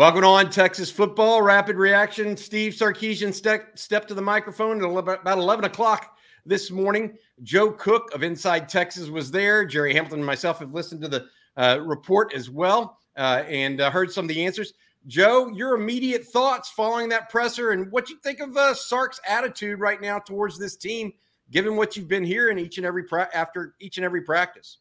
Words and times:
Welcome 0.00 0.24
on 0.24 0.48
Texas 0.48 0.90
football. 0.90 1.42
Rapid 1.42 1.76
reaction. 1.76 2.34
Steve 2.34 2.72
Sarkisian 2.72 3.34
step, 3.34 3.78
stepped 3.78 4.08
to 4.08 4.14
the 4.14 4.22
microphone 4.22 4.82
at 4.82 4.96
about 4.96 5.36
11 5.36 5.66
o'clock 5.66 6.16
this 6.46 6.70
morning. 6.70 7.18
Joe 7.42 7.70
Cook 7.72 8.10
of 8.14 8.22
Inside 8.22 8.66
Texas 8.66 9.10
was 9.10 9.30
there. 9.30 9.62
Gerry 9.66 9.92
Hamilton 9.92 10.20
and 10.20 10.26
myself 10.26 10.60
have 10.60 10.72
listened 10.72 11.02
to 11.02 11.08
the 11.08 11.26
uh, 11.58 11.80
report 11.82 12.32
as 12.32 12.48
well 12.48 12.98
uh, 13.18 13.42
and 13.46 13.82
uh, 13.82 13.90
heard 13.90 14.10
some 14.10 14.24
of 14.24 14.30
the 14.30 14.42
answers. 14.42 14.72
Joe, 15.06 15.50
your 15.50 15.74
immediate 15.74 16.24
thoughts 16.24 16.70
following 16.70 17.10
that 17.10 17.28
presser 17.28 17.72
and 17.72 17.92
what 17.92 18.08
you 18.08 18.16
think 18.22 18.40
of 18.40 18.56
uh, 18.56 18.72
Sark's 18.72 19.20
attitude 19.28 19.80
right 19.80 20.00
now 20.00 20.18
towards 20.18 20.58
this 20.58 20.76
team, 20.76 21.12
given 21.50 21.76
what 21.76 21.94
you've 21.94 22.08
been 22.08 22.24
hearing 22.24 22.58
each 22.58 22.78
and 22.78 22.86
every 22.86 23.04
pra- 23.04 23.28
after 23.34 23.74
each 23.80 23.98
and 23.98 24.06
every 24.06 24.22
practice. 24.22 24.78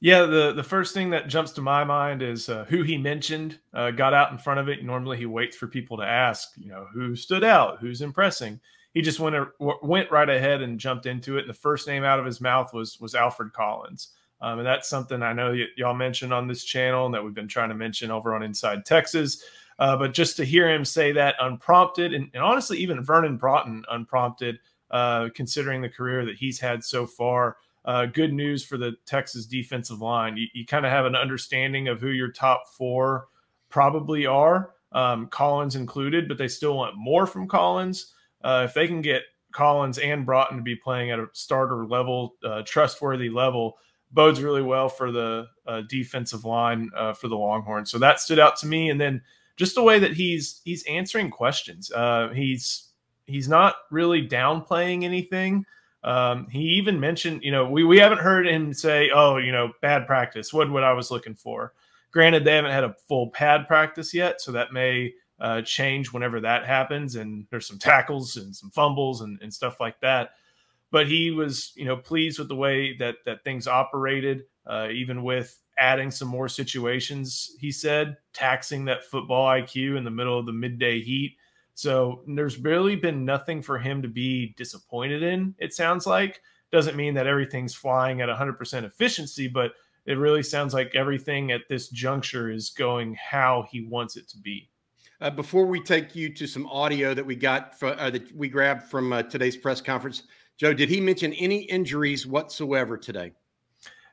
Yeah, 0.00 0.26
the 0.26 0.52
the 0.52 0.62
first 0.62 0.94
thing 0.94 1.10
that 1.10 1.28
jumps 1.28 1.50
to 1.52 1.60
my 1.60 1.82
mind 1.82 2.22
is 2.22 2.48
uh, 2.48 2.64
who 2.68 2.82
he 2.82 2.96
mentioned 2.96 3.58
uh, 3.74 3.90
got 3.90 4.14
out 4.14 4.30
in 4.30 4.38
front 4.38 4.60
of 4.60 4.68
it. 4.68 4.84
Normally, 4.84 5.16
he 5.16 5.26
waits 5.26 5.56
for 5.56 5.66
people 5.66 5.96
to 5.96 6.04
ask, 6.04 6.50
you 6.56 6.68
know, 6.68 6.86
who 6.92 7.16
stood 7.16 7.42
out, 7.42 7.80
who's 7.80 8.00
impressing. 8.00 8.60
He 8.94 9.02
just 9.02 9.18
went 9.18 9.34
went 9.58 10.10
right 10.10 10.28
ahead 10.28 10.62
and 10.62 10.78
jumped 10.78 11.06
into 11.06 11.36
it. 11.36 11.42
And 11.42 11.50
the 11.50 11.54
first 11.54 11.88
name 11.88 12.04
out 12.04 12.20
of 12.20 12.26
his 12.26 12.40
mouth 12.40 12.72
was 12.72 13.00
was 13.00 13.16
Alfred 13.16 13.52
Collins. 13.52 14.10
Um, 14.40 14.58
and 14.60 14.66
that's 14.66 14.88
something 14.88 15.20
I 15.20 15.32
know 15.32 15.50
y- 15.50 15.66
y'all 15.76 15.94
mentioned 15.94 16.32
on 16.32 16.46
this 16.46 16.62
channel 16.62 17.06
and 17.06 17.14
that 17.14 17.24
we've 17.24 17.34
been 17.34 17.48
trying 17.48 17.70
to 17.70 17.74
mention 17.74 18.12
over 18.12 18.36
on 18.36 18.42
Inside 18.44 18.84
Texas. 18.84 19.42
Uh, 19.80 19.96
but 19.96 20.14
just 20.14 20.36
to 20.36 20.44
hear 20.44 20.68
him 20.70 20.84
say 20.84 21.10
that 21.12 21.34
unprompted, 21.40 22.12
and, 22.12 22.30
and 22.34 22.42
honestly, 22.42 22.78
even 22.78 23.02
Vernon 23.02 23.36
Broughton 23.36 23.84
unprompted, 23.90 24.58
uh, 24.92 25.28
considering 25.34 25.82
the 25.82 25.88
career 25.88 26.24
that 26.24 26.36
he's 26.36 26.58
had 26.60 26.84
so 26.84 27.04
far. 27.04 27.56
Uh, 27.88 28.04
good 28.04 28.34
news 28.34 28.62
for 28.62 28.76
the 28.76 28.92
Texas 29.06 29.46
defensive 29.46 30.02
line. 30.02 30.36
You, 30.36 30.46
you 30.52 30.66
kind 30.66 30.84
of 30.84 30.92
have 30.92 31.06
an 31.06 31.16
understanding 31.16 31.88
of 31.88 32.02
who 32.02 32.10
your 32.10 32.30
top 32.30 32.68
four 32.68 33.28
probably 33.70 34.26
are, 34.26 34.74
um, 34.92 35.26
Collins 35.28 35.74
included, 35.74 36.28
but 36.28 36.36
they 36.36 36.48
still 36.48 36.76
want 36.76 36.96
more 36.98 37.26
from 37.26 37.48
Collins. 37.48 38.12
Uh, 38.44 38.66
if 38.68 38.74
they 38.74 38.86
can 38.86 39.00
get 39.00 39.22
Collins 39.52 39.96
and 39.96 40.26
Broughton 40.26 40.58
to 40.58 40.62
be 40.62 40.76
playing 40.76 41.10
at 41.12 41.18
a 41.18 41.28
starter 41.32 41.86
level, 41.86 42.36
uh, 42.44 42.60
trustworthy 42.66 43.30
level, 43.30 43.78
bodes 44.12 44.42
really 44.42 44.60
well 44.62 44.90
for 44.90 45.10
the 45.10 45.46
uh, 45.66 45.82
defensive 45.88 46.44
line 46.44 46.90
uh, 46.94 47.14
for 47.14 47.28
the 47.28 47.36
Longhorns. 47.36 47.90
So 47.90 47.98
that 48.00 48.20
stood 48.20 48.38
out 48.38 48.56
to 48.58 48.66
me, 48.66 48.90
and 48.90 49.00
then 49.00 49.22
just 49.56 49.74
the 49.74 49.82
way 49.82 49.98
that 49.98 50.12
he's 50.12 50.60
he's 50.64 50.84
answering 50.84 51.30
questions. 51.30 51.90
Uh, 51.90 52.28
he's 52.34 52.90
he's 53.26 53.48
not 53.48 53.76
really 53.90 54.26
downplaying 54.26 55.04
anything. 55.04 55.64
Um, 56.04 56.46
he 56.50 56.60
even 56.60 57.00
mentioned, 57.00 57.42
you 57.42 57.50
know, 57.50 57.68
we, 57.68 57.84
we 57.84 57.98
haven't 57.98 58.18
heard 58.18 58.46
him 58.46 58.72
say, 58.72 59.10
oh, 59.12 59.36
you 59.36 59.52
know, 59.52 59.72
bad 59.82 60.06
practice. 60.06 60.52
What 60.52 60.70
what 60.70 60.84
I 60.84 60.92
was 60.92 61.10
looking 61.10 61.34
for. 61.34 61.72
Granted, 62.10 62.44
they 62.44 62.54
haven't 62.54 62.70
had 62.70 62.84
a 62.84 62.94
full 63.06 63.30
pad 63.30 63.66
practice 63.66 64.14
yet, 64.14 64.40
so 64.40 64.52
that 64.52 64.72
may 64.72 65.12
uh, 65.40 65.62
change 65.62 66.12
whenever 66.12 66.40
that 66.40 66.64
happens. 66.64 67.16
And 67.16 67.46
there's 67.50 67.66
some 67.66 67.78
tackles 67.78 68.36
and 68.36 68.54
some 68.54 68.70
fumbles 68.70 69.20
and, 69.20 69.40
and 69.42 69.52
stuff 69.52 69.80
like 69.80 70.00
that 70.00 70.30
but 70.90 71.06
he 71.06 71.30
was 71.30 71.72
you 71.76 71.84
know 71.84 71.96
pleased 71.96 72.38
with 72.38 72.48
the 72.48 72.56
way 72.56 72.96
that 72.96 73.16
that 73.24 73.44
things 73.44 73.66
operated 73.66 74.44
uh, 74.66 74.88
even 74.92 75.22
with 75.22 75.60
adding 75.78 76.10
some 76.10 76.28
more 76.28 76.48
situations 76.48 77.56
he 77.60 77.70
said 77.70 78.16
taxing 78.32 78.84
that 78.84 79.04
football 79.04 79.46
iq 79.46 79.96
in 79.96 80.04
the 80.04 80.10
middle 80.10 80.38
of 80.38 80.46
the 80.46 80.52
midday 80.52 81.00
heat 81.00 81.36
so 81.78 82.22
there's 82.26 82.58
really 82.58 82.96
been 82.96 83.24
nothing 83.24 83.62
for 83.62 83.78
him 83.78 84.02
to 84.02 84.08
be 84.08 84.52
disappointed 84.56 85.22
in 85.22 85.54
it 85.58 85.72
sounds 85.72 86.06
like 86.06 86.40
doesn't 86.72 86.96
mean 86.96 87.14
that 87.14 87.26
everything's 87.28 87.74
flying 87.74 88.20
at 88.20 88.28
100% 88.28 88.84
efficiency 88.84 89.46
but 89.46 89.72
it 90.04 90.18
really 90.18 90.42
sounds 90.42 90.74
like 90.74 90.94
everything 90.96 91.52
at 91.52 91.60
this 91.68 91.88
juncture 91.90 92.50
is 92.50 92.70
going 92.70 93.14
how 93.14 93.64
he 93.70 93.86
wants 93.86 94.16
it 94.16 94.28
to 94.28 94.38
be 94.38 94.68
uh, 95.20 95.30
before 95.30 95.66
we 95.66 95.80
take 95.80 96.16
you 96.16 96.32
to 96.34 96.46
some 96.46 96.66
audio 96.66 97.12
that 97.12 97.26
we 97.26 97.34
got 97.36 97.78
for, 97.78 97.88
uh, 97.98 98.10
that 98.10 98.34
we 98.34 98.48
grabbed 98.48 98.82
from 98.82 99.12
uh, 99.12 99.22
today's 99.22 99.56
press 99.56 99.80
conference 99.80 100.24
Joe, 100.58 100.74
did 100.74 100.88
he 100.88 101.00
mention 101.00 101.32
any 101.34 101.60
injuries 101.62 102.26
whatsoever 102.26 102.98
today? 102.98 103.30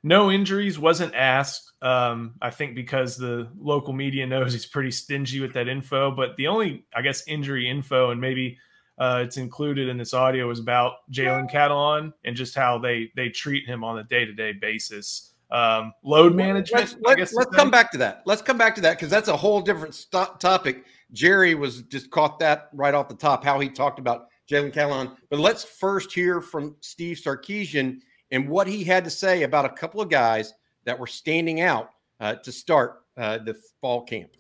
No 0.06 0.30
injuries, 0.30 0.78
wasn't 0.78 1.16
asked. 1.16 1.72
Um, 1.82 2.36
I 2.40 2.52
think 2.52 2.76
because 2.76 3.18
the 3.18 3.50
local 3.58 3.92
media 3.92 4.28
knows 4.28 4.54
he's 4.54 4.68
pretty 4.68 4.92
stingy 4.92 5.40
with 5.40 5.52
that 5.54 5.68
info. 5.68 6.12
But 6.12 6.38
the 6.38 6.46
only, 6.46 6.86
I 6.96 7.02
guess, 7.02 7.28
injury 7.28 7.68
info, 7.68 8.12
and 8.12 8.22
maybe 8.22 8.60
uh, 9.00 9.24
it's 9.26 9.38
included 9.38 9.90
in 9.90 9.98
this 9.98 10.14
audio, 10.14 10.52
is 10.52 10.60
about 10.60 10.98
Jalen 11.12 11.52
Catalon 11.52 12.14
and 12.24 12.36
just 12.36 12.54
how 12.54 12.78
they 12.78 13.12
they 13.16 13.30
treat 13.30 13.68
him 13.68 13.84
on 13.84 13.98
a 13.98 14.04
day 14.04 14.26
to 14.26 14.32
day 14.32 14.54
basis. 14.54 15.32
Um, 15.50 15.92
load 16.04 16.36
management. 16.36 16.98
Let's, 17.04 17.18
let's, 17.18 17.34
let's 17.34 17.56
come 17.56 17.72
back 17.72 17.92
to 17.94 17.98
that. 17.98 18.22
Let's 18.28 18.44
come 18.44 18.60
back 18.60 18.76
to 18.76 18.82
that 18.82 18.98
because 18.98 19.10
that's 19.10 19.28
a 19.28 19.36
whole 19.36 19.60
different 19.60 19.96
st- 19.96 20.40
topic. 20.40 20.86
Gerry 21.14 21.56
was 21.56 21.82
just 21.82 22.12
caught 22.12 22.38
that 22.40 22.70
right 22.74 22.94
off 22.94 23.10
the 23.10 23.16
top. 23.16 23.44
How 23.44 23.60
he 23.60 23.70
talked 23.70 23.98
about 23.98 24.28
Jalen 24.48 24.72
Catalon. 24.72 25.16
But 25.32 25.40
let's 25.40 25.64
first 25.64 26.14
hear 26.14 26.42
from 26.42 26.76
Steve 26.82 27.18
Sarkisian 27.18 28.02
and 28.32 28.50
what 28.50 28.68
he 28.68 28.84
had 28.84 29.04
to 29.04 29.10
say 29.10 29.44
about 29.44 29.66
a 29.66 29.70
couple 29.70 30.02
of 30.02 30.10
guys 30.10 30.54
that 30.86 30.98
were 30.98 31.08
standing 31.08 31.62
out 31.62 31.90
uh, 32.20 32.36
to 32.36 32.52
start 32.52 33.04
uh, 33.18 33.38
the 33.40 33.56
fall 33.82 34.04
camp. 34.04 34.32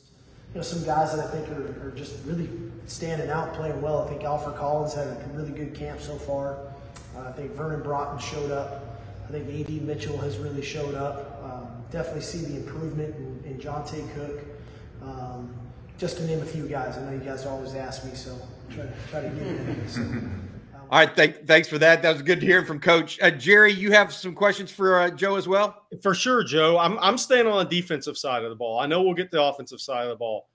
You 0.53 0.59
know, 0.59 0.61
some 0.61 0.83
guys 0.85 1.15
that 1.15 1.25
I 1.25 1.29
think 1.31 1.49
are, 1.49 1.87
are, 1.87 1.91
just 1.91 2.15
really 2.25 2.49
standing 2.85 3.29
out, 3.29 3.53
playing 3.53 3.81
well. 3.81 4.03
I 4.03 4.07
think 4.07 4.23
Alfred 4.23 4.55
Collins 4.55 4.93
had 4.93 5.07
a 5.07 5.29
really 5.33 5.51
good 5.51 5.73
camp 5.75 5.99
so 5.99 6.15
far. 6.15 6.59
Uh, 7.15 7.27
I 7.27 7.31
think 7.33 7.51
Vernon 7.51 7.81
Broughton 7.81 8.19
showed 8.19 8.51
up. 8.51 9.01
I 9.27 9.31
think 9.31 9.49
A.D. 9.49 9.79
Mitchell 9.81 10.17
has 10.19 10.37
really 10.37 10.61
showed 10.61 10.95
up. 10.95 11.41
Um, 11.43 11.67
definitely 11.91 12.21
see 12.21 12.39
the 12.39 12.57
improvement 12.57 13.15
in, 13.15 13.51
in 13.51 13.59
Johntay 13.59 14.13
Cook. 14.13 14.43
Um, 15.01 15.53
just 15.97 16.17
to 16.17 16.25
name 16.25 16.41
a 16.41 16.45
few 16.45 16.67
guys. 16.67 16.97
I 16.97 17.01
know 17.01 17.11
you 17.11 17.19
guys 17.19 17.45
always 17.45 17.73
ask 17.73 18.05
me, 18.05 18.13
so 18.13 18.37
try, 18.69 18.83
to, 18.83 18.93
try 19.09 19.21
to 19.21 19.29
get 19.29 19.47
it. 19.47 19.89
So, 19.89 20.01
All 20.91 20.99
right, 20.99 21.15
thank, 21.15 21.47
thanks 21.47 21.67
for 21.67 21.79
that. 21.79 22.03
That 22.03 22.13
was 22.13 22.21
good 22.21 22.43
hearing 22.43 22.65
from 22.65 22.79
Coach 22.79 23.19
uh, 23.19 23.31
Gerry. 23.31 23.73
You 23.73 23.91
have 23.91 24.13
some 24.13 24.35
questions 24.35 24.71
for 24.71 24.99
uh, 24.99 25.09
Joe 25.09 25.35
as 25.35 25.47
well. 25.47 25.87
For 26.03 26.13
sure, 26.13 26.43
Joe. 26.43 26.77
I'm 26.77 26.99
I'm 26.99 27.17
staying 27.17 27.47
on 27.47 27.57
the 27.57 27.81
defensive 27.81 28.17
side 28.17 28.43
of 28.43 28.51
the 28.51 28.55
ball. 28.55 28.79
I 28.79 28.85
know 28.85 29.01
we'll 29.01 29.15
get 29.15 29.31
the 29.31 29.41
offensive 29.41 29.81
side 29.81 30.03
of 30.03 30.09
the 30.09 30.15
ball. 30.15 30.47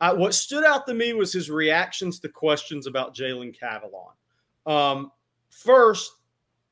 Uh, 0.00 0.14
what 0.14 0.34
stood 0.34 0.64
out 0.64 0.84
to 0.88 0.94
me 0.94 1.12
was 1.12 1.32
his 1.32 1.48
reactions 1.48 2.18
to 2.20 2.28
questions 2.28 2.88
about 2.88 3.14
Jalen 3.14 3.56
Catalon. 3.56 4.70
Um, 4.70 5.12
first, 5.50 6.10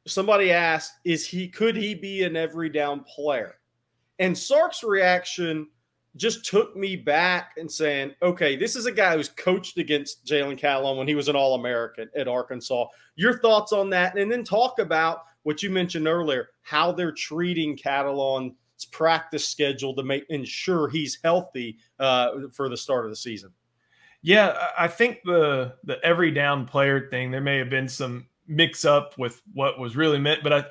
somebody 0.07 0.51
asked, 0.51 0.95
"Is 1.05 1.25
he 1.25 1.49
could 1.49 1.77
he 1.77 1.95
be 1.95 2.25
an 2.25 2.35
every 2.37 2.69
down 2.69 3.05
player?" 3.05 3.55
And 4.19 4.37
Sark's 4.37 4.83
reaction 4.83 5.69
just 6.17 6.45
took 6.45 6.77
me 6.77 6.97
back 6.97 7.53
and 7.57 7.71
saying, 7.71 8.15
okay, 8.23 8.57
this 8.57 8.77
is 8.77 8.87
a 8.87 8.93
guy 8.93 9.17
who's 9.17 9.29
coached 9.29 9.79
against 9.79 10.25
Jalen 10.25 10.59
Catalon 10.59 10.97
when 10.97 11.09
he 11.09 11.15
was 11.15 11.29
an 11.29 11.37
All 11.37 11.55
American 11.55 12.09
at 12.17 12.29
Arkansas. 12.29 12.87
Your 13.17 13.39
thoughts 13.39 13.73
on 13.73 13.91
that? 13.91 14.17
And 14.17 14.31
then 14.31 14.45
talk 14.45 14.79
about 14.79 15.25
what 15.43 15.63
you 15.63 15.71
mentioned 15.71 16.09
earlier, 16.09 16.49
how 16.63 16.93
they're 16.93 17.13
treating 17.13 17.77
Catalon's 17.77 18.55
practice 18.91 19.47
schedule 19.47 19.95
to 19.95 20.03
make 20.03 20.25
ensure 20.29 20.89
he's 20.89 21.19
healthy 21.23 21.79
uh, 21.99 22.49
for 22.53 22.69
the 22.69 22.77
start 22.77 23.05
of 23.05 23.11
the 23.11 23.17
season. 23.17 23.51
Yeah, 24.23 24.71
I 24.77 24.89
think 24.89 25.19
the 25.25 25.77
the 25.85 26.05
every 26.05 26.33
down 26.33 26.67
player 26.67 27.09
thing, 27.11 27.31
there 27.31 27.41
may 27.41 27.59
have 27.59 27.71
been 27.71 27.89
some 27.89 28.27
mix 28.49 28.85
up 28.85 29.17
with 29.19 29.41
what 29.53 29.79
was 29.79 29.95
really 29.95 30.19
meant, 30.19 30.43
but 30.43 30.53
I, 30.53 30.65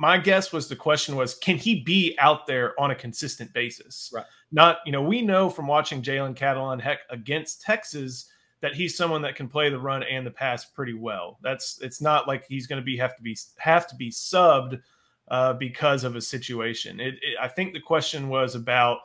my 0.00 0.18
guess 0.18 0.52
was 0.52 0.66
the 0.66 0.74
question 0.74 1.14
was, 1.14 1.34
can 1.36 1.56
he 1.56 1.80
be 1.82 2.16
out 2.18 2.46
there 2.46 2.78
on 2.80 2.90
a 2.90 2.94
consistent 2.94 3.52
basis? 3.52 4.10
Right 4.12 4.24
not, 4.52 4.78
you 4.84 4.92
know, 4.92 5.02
we 5.02 5.22
know 5.22 5.48
from 5.48 5.66
watching 5.66 6.02
Jalen 6.02 6.36
Catalon 6.36 6.80
heck 6.80 7.00
against 7.10 7.62
Texas 7.62 8.26
that 8.60 8.74
he's 8.74 8.96
someone 8.96 9.22
that 9.22 9.36
can 9.36 9.48
play 9.48 9.70
the 9.70 9.78
run 9.78 10.02
and 10.02 10.26
the 10.26 10.30
pass 10.30 10.64
pretty 10.64 10.92
well. 10.92 11.38
That's 11.42 11.80
it's 11.80 12.00
not 12.00 12.28
like 12.28 12.46
he's 12.46 12.66
going 12.66 12.80
to 12.80 12.84
be 12.84 12.96
have 12.96 13.16
to 13.16 13.22
be 13.22 13.36
have 13.58 13.86
to 13.88 13.96
be 13.96 14.10
subbed 14.10 14.80
uh, 15.28 15.54
because 15.54 16.04
of 16.04 16.16
a 16.16 16.20
situation. 16.20 17.00
It, 17.00 17.14
it, 17.22 17.36
I 17.40 17.48
think 17.48 17.72
the 17.72 17.80
question 17.80 18.28
was 18.28 18.54
about 18.54 18.98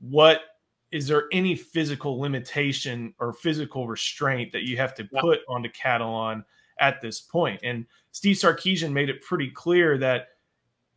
what 0.00 0.40
is 0.92 1.06
there 1.06 1.24
any 1.30 1.54
physical 1.54 2.18
limitation 2.18 3.12
or 3.18 3.32
physical 3.32 3.86
restraint 3.86 4.52
that 4.52 4.62
you 4.62 4.76
have 4.76 4.94
to 4.94 5.04
put 5.04 5.40
onto 5.48 5.68
Catalon 5.70 6.44
at 6.80 7.02
this 7.02 7.20
point? 7.20 7.60
And 7.62 7.84
Steve 8.12 8.36
Sarkisian 8.36 8.92
made 8.92 9.10
it 9.10 9.20
pretty 9.22 9.50
clear 9.50 9.98
that 9.98 10.28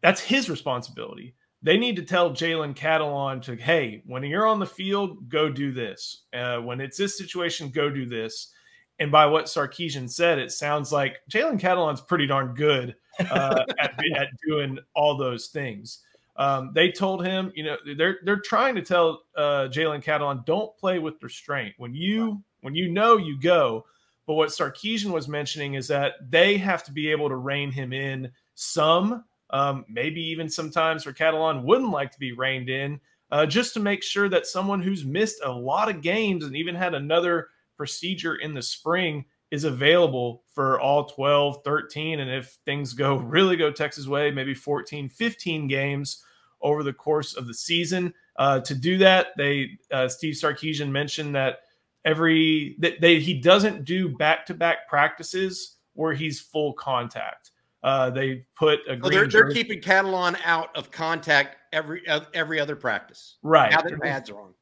that's 0.02 0.22
his 0.22 0.50
responsibility 0.50 1.36
they 1.62 1.78
need 1.78 1.98
to 1.98 2.04
tell 2.04 2.32
Jalen 2.32 2.76
Catalon 2.76 3.42
to, 3.44 3.56
hey, 3.56 4.02
when 4.06 4.24
you're 4.24 4.48
on 4.48 4.60
the 4.60 4.66
field, 4.66 5.28
go 5.30 5.50
do 5.50 5.72
this. 5.72 6.24
Uh, 6.34 6.58
when 6.60 6.80
it's 6.80 6.98
this 6.98 7.18
situation, 7.18 7.70
go 7.70 7.90
do 7.90 8.06
this. 8.06 8.54
And 9.00 9.12
by 9.12 9.26
what 9.26 9.46
Sarkisian 9.46 10.10
said, 10.10 10.40
it 10.40 10.52
sounds 10.52 10.92
like 10.92 11.18
Jalen 11.30 11.60
Catalon's 11.60 12.02
pretty 12.02 12.28
darn 12.28 12.54
good 12.54 12.96
uh, 13.20 13.64
at, 13.80 13.94
at, 14.16 14.28
doing 14.46 14.78
all 14.94 15.18
those 15.18 15.48
things. 15.48 16.00
Um, 16.36 16.72
they 16.74 16.92
told 16.92 17.26
him, 17.26 17.52
you 17.56 17.64
know, 17.64 17.76
they're 17.98 18.20
they're 18.24 18.40
trying 18.40 18.76
to 18.76 18.82
tell 18.82 19.24
uh, 19.36 19.68
Jalen 19.70 20.04
Catalon, 20.04 20.46
don't 20.46 20.76
play 20.78 21.00
with 21.00 21.22
restraint. 21.22 21.76
When 21.78 21.94
you 21.94 22.42
when 22.62 22.76
you 22.76 22.90
know, 22.90 23.18
you 23.18 23.40
go. 23.40 23.86
But 24.26 24.36
what 24.36 24.50
Sarkisian 24.50 25.12
was 25.12 25.28
mentioning 25.28 25.74
is 25.74 25.88
that 25.88 26.14
they 26.30 26.56
have 26.58 26.84
to 26.84 26.92
be 26.92 27.10
able 27.10 27.30
to 27.30 27.36
rein 27.36 27.72
him 27.72 27.92
in 27.92 28.32
some 28.54 29.24
um, 29.52 29.86
maybe 29.90 30.22
even 30.22 30.50
sometimes 30.50 31.06
where 31.06 31.14
Catalon 31.14 31.64
wouldn't 31.64 31.92
like 31.92 32.12
to 32.12 32.20
be 32.20 32.32
reined 32.32 32.70
in, 32.70 33.00
uh, 33.32 33.46
just 33.46 33.74
to 33.74 33.80
make 33.80 34.04
sure 34.04 34.30
that 34.30 34.48
someone 34.48 34.82
who's 34.82 35.06
missed 35.06 35.42
a 35.44 35.52
lot 35.52 35.90
of 35.90 36.02
games 36.02 36.44
and 36.44 36.56
even 36.56 36.76
had 36.76 36.94
another 36.94 37.50
procedure 37.78 38.36
in 38.36 38.54
the 38.54 38.62
spring 38.62 39.26
is 39.52 39.64
available 39.64 40.44
for 40.54 40.80
all 40.80 41.06
12, 41.06 41.64
13. 41.64 42.20
And 42.20 42.30
if 42.30 42.58
things 42.66 42.94
go 42.94 43.16
really 43.18 43.56
go 43.56 43.72
Texas 43.72 44.08
way, 44.08 44.32
maybe 44.32 44.54
14, 44.54 45.10
15 45.10 45.68
games 45.68 46.24
over 46.62 46.84
the 46.84 46.94
course 46.94 47.36
of 47.36 47.48
the 47.48 47.54
season. 47.54 48.14
Uh, 48.36 48.60
to 48.60 48.76
do 48.76 48.98
that, 48.98 49.28
they 49.38 49.78
uh, 49.92 50.08
Steve 50.08 50.36
Sarkisian 50.36 50.90
mentioned 50.90 51.36
that 51.36 51.60
every 52.06 52.76
that 52.80 53.02
they 53.02 53.20
he 53.20 53.34
doesn't 53.40 53.86
do 53.86 54.10
back 54.10 54.46
to 54.46 54.54
back 54.54 54.88
practices 54.88 55.78
where 55.94 56.14
he's 56.14 56.40
full 56.40 56.74
contact. 56.74 57.52
Uh, 57.82 58.10
they 58.10 58.46
put 58.56 58.80
a 58.90 59.00
oh, 59.02 59.10
they're, 59.10 59.28
they're 59.28 59.52
keeping 59.52 59.80
Catalon 59.80 60.38
out 60.44 60.76
of 60.76 60.92
contact 60.92 61.58
every 61.72 62.08
uh, 62.08 62.22
every 62.34 62.60
other 62.60 62.76
practice. 62.76 63.38
Right. 63.42 63.72
Now 63.72 63.82
that 63.82 64.02
pads 64.02 64.30
are 64.30 64.42
on. 64.42 64.54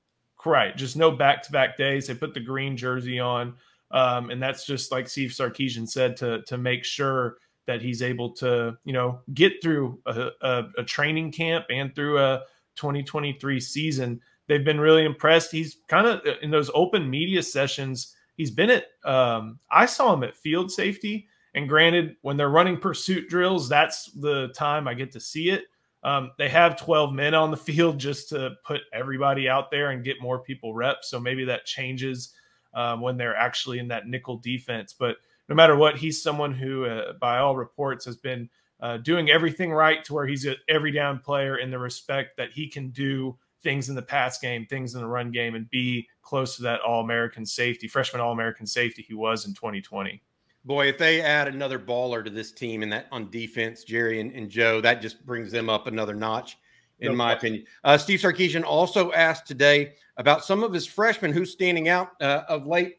Right. 0.46 0.76
Just 0.78 0.96
no 0.96 1.12
back 1.12 1.44
to 1.44 1.52
back 1.52 1.78
days. 1.78 2.08
They 2.08 2.14
put 2.14 2.34
the 2.34 2.40
green 2.40 2.78
jersey 2.78 3.20
on. 3.20 3.56
Um, 3.92 4.30
and 4.30 4.42
that's 4.42 4.66
just 4.66 4.92
like 4.92 5.08
Steve 5.08 5.32
Sarkisian 5.32 5.88
said 5.88 6.18
to 6.18 6.42
to 6.44 6.58
make 6.58 6.84
sure 6.84 7.38
that 7.66 7.82
he's 7.82 8.02
able 8.02 8.32
to, 8.34 8.78
you 8.86 8.94
know, 8.94 9.20
get 9.34 9.62
through 9.62 10.00
a, 10.06 10.30
a, 10.42 10.64
a 10.78 10.84
training 10.84 11.32
camp 11.34 11.66
and 11.70 11.94
through 11.94 12.18
a 12.18 12.44
2023 12.78 13.60
season. 13.60 14.22
They've 14.48 14.64
been 14.64 14.80
really 14.80 15.04
impressed. 15.04 15.52
He's 15.52 15.78
kind 15.90 16.08
of 16.08 16.22
in 16.42 16.50
those 16.50 16.72
open 16.74 17.10
media 17.10 17.44
sessions. 17.44 18.16
He's 18.38 18.52
been 18.52 18.70
at. 18.70 18.86
Um, 19.04 19.60
I 19.70 19.86
saw 19.86 20.14
him 20.14 20.24
at 20.24 20.38
field 20.38 20.72
safety, 20.72 21.28
and 21.58 21.68
granted, 21.68 22.18
when 22.22 22.38
they're 22.38 22.50
running 22.50 22.78
pursuit 22.78 23.30
drills, 23.30 23.68
that's 23.68 24.12
the 24.12 24.50
time 24.50 24.88
I 24.88 24.94
get 24.94 25.12
to 25.14 25.20
see 25.20 25.50
it. 25.50 25.64
Um, 26.04 26.30
they 26.38 26.50
have 26.50 26.78
12 26.78 27.12
men 27.14 27.34
on 27.34 27.50
the 27.50 27.58
field 27.68 27.98
just 27.98 28.30
to 28.30 28.52
put 28.64 28.82
everybody 28.94 29.50
out 29.50 29.72
there 29.72 29.90
and 29.90 30.06
get 30.06 30.22
more 30.22 30.38
people 30.38 30.76
reps. 30.76 31.10
So 31.10 31.20
maybe 31.20 31.44
that 31.46 31.66
changes 31.66 32.32
um, 32.76 33.02
when 33.02 33.18
they're 33.18 33.36
actually 33.36 33.80
in 33.80 33.88
that 33.88 34.06
nickel 34.06 34.38
defense. 34.38 34.94
But 34.94 35.18
no 35.50 35.56
matter 35.56 35.76
what, 35.76 35.98
he's 35.98 36.22
someone 36.22 36.54
who, 36.54 36.86
uh, 36.86 37.14
by 37.20 37.40
all 37.40 37.56
reports, 37.56 38.06
has 38.06 38.18
been 38.18 38.48
uh, 38.80 38.98
doing 38.98 39.32
everything 39.32 39.74
right 39.74 40.04
to 40.04 40.14
where 40.14 40.28
he's 40.28 40.46
an 40.46 40.58
every 40.70 40.92
down 40.92 41.18
player 41.18 41.58
in 41.58 41.72
the 41.72 41.80
respect 41.80 42.38
that 42.38 42.52
he 42.52 42.70
can 42.70 42.92
do 42.92 43.36
things 43.64 43.90
in 43.90 43.96
the 43.96 44.02
pass 44.04 44.38
game, 44.38 44.68
things 44.68 44.94
in 44.94 45.02
the 45.02 45.08
run 45.08 45.32
game, 45.32 45.56
and 45.56 45.68
be 45.72 46.08
close 46.22 46.56
to 46.58 46.62
that 46.62 46.82
All 46.82 47.02
American 47.02 47.48
safety, 47.48 47.88
freshman 47.88 48.22
All 48.22 48.32
American 48.32 48.68
safety 48.68 49.02
he 49.02 49.16
was 49.16 49.48
in 49.48 49.56
2020. 49.56 50.22
Boy, 50.68 50.90
if 50.90 50.98
they 50.98 51.22
add 51.22 51.48
another 51.48 51.80
baller 51.80 52.22
to 52.26 52.30
this 52.30 52.52
team 52.52 52.84
and 52.84 52.92
that 52.92 53.08
on 53.10 53.30
defense, 53.30 53.86
Gerry 53.86 54.20
and, 54.20 54.34
and 54.34 54.50
Joe, 54.50 54.82
that 54.82 55.02
just 55.02 55.26
brings 55.26 55.50
them 55.50 55.70
up 55.70 55.88
another 55.88 56.14
notch, 56.14 56.58
in 57.00 57.14
no 57.14 57.16
my 57.16 57.32
problem. 57.32 57.38
opinion. 57.38 57.66
Uh, 57.86 57.98
Steve 57.98 58.20
Sarkisian 58.20 58.66
also 58.66 59.14
asked 59.14 59.48
today 59.48 59.94
about 60.18 60.44
some 60.44 60.64
of 60.64 60.74
his 60.74 60.86
freshmen 60.86 61.32
who's 61.32 61.54
standing 61.54 61.88
out 61.88 62.22
uh, 62.22 62.44
of 62.50 62.68
late. 62.68 62.98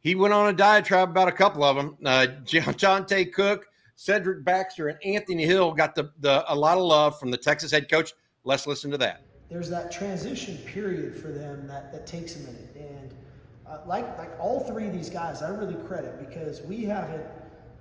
He 0.00 0.16
went 0.16 0.34
on 0.34 0.48
a 0.48 0.52
diatribe 0.52 1.08
about 1.08 1.28
a 1.28 1.32
couple 1.32 1.62
of 1.62 1.76
them. 1.76 1.96
Uh, 2.04 2.26
Johntay 2.46 3.32
Cook, 3.32 3.66
Cedric 3.94 4.44
Baxter, 4.44 4.88
and 4.88 4.98
Anthony 5.04 5.46
Hill 5.46 5.72
got 5.72 5.94
the, 5.94 6.10
the 6.18 6.44
a 6.52 6.56
lot 6.56 6.78
of 6.78 6.82
love 6.82 7.20
from 7.20 7.30
the 7.30 7.38
Texas 7.38 7.70
head 7.70 7.88
coach. 7.88 8.12
Let's 8.42 8.66
listen 8.66 8.90
to 8.90 8.98
that. 8.98 9.22
There's 9.48 9.70
that 9.70 9.92
transition 9.92 10.58
period 10.66 11.14
for 11.14 11.28
them 11.28 11.68
that, 11.68 11.92
that 11.92 12.08
takes 12.08 12.34
a 12.34 12.40
minute. 12.40 12.74
And 12.76 13.14
uh, 13.68 13.78
like 13.86 14.18
like 14.18 14.30
all 14.38 14.60
three 14.60 14.86
of 14.86 14.92
these 14.92 15.10
guys, 15.10 15.42
I 15.42 15.50
really 15.50 15.76
credit 15.86 16.18
because 16.18 16.62
we 16.62 16.84
haven't, 16.84 17.24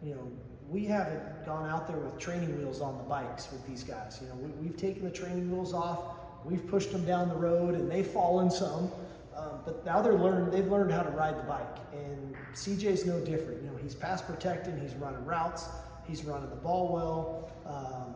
you 0.02 0.16
know, 0.16 0.32
we 0.70 0.86
haven't 0.86 1.46
gone 1.46 1.70
out 1.70 1.88
there 1.88 1.98
with 1.98 2.18
training 2.18 2.58
wheels 2.58 2.82
on 2.82 2.98
the 2.98 3.04
bikes 3.04 3.52
with 3.52 3.66
these 3.68 3.84
guys. 3.84 4.20
You 4.22 4.30
know, 4.30 4.36
we, 4.36 4.50
we've 4.52 4.78
taken 4.78 5.04
the 5.04 5.12
training 5.12 5.52
wheels 5.52 5.74
off, 5.74 6.00
we've 6.46 6.66
pushed 6.68 6.92
them 6.92 7.06
down 7.06 7.30
the 7.30 7.36
road, 7.36 7.76
and 7.76 7.90
they've 7.90 8.08
fallen 8.08 8.50
some. 8.50 8.92
Um, 9.36 9.60
but 9.66 9.84
now 9.86 10.02
they're 10.02 10.14
learned 10.14 10.54
they've 10.54 10.68
learned 10.68 10.92
how 10.92 11.02
to 11.02 11.10
ride 11.10 11.38
the 11.40 11.44
bike 11.44 11.78
and 11.92 12.36
cj's 12.54 13.04
no 13.04 13.20
different 13.20 13.64
you 13.64 13.70
know 13.72 13.76
he's 13.78 13.96
pass 13.96 14.22
protecting 14.22 14.80
he's 14.80 14.94
running 14.94 15.26
routes 15.26 15.70
he's 16.06 16.24
running 16.24 16.52
the 16.52 16.56
ball 16.58 16.94
well 16.94 17.52
um, 17.66 18.14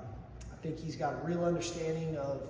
i 0.57 0.62
think 0.62 0.80
he's 0.80 0.95
got 0.95 1.13
a 1.13 1.25
real 1.25 1.44
understanding 1.44 2.18
of, 2.18 2.42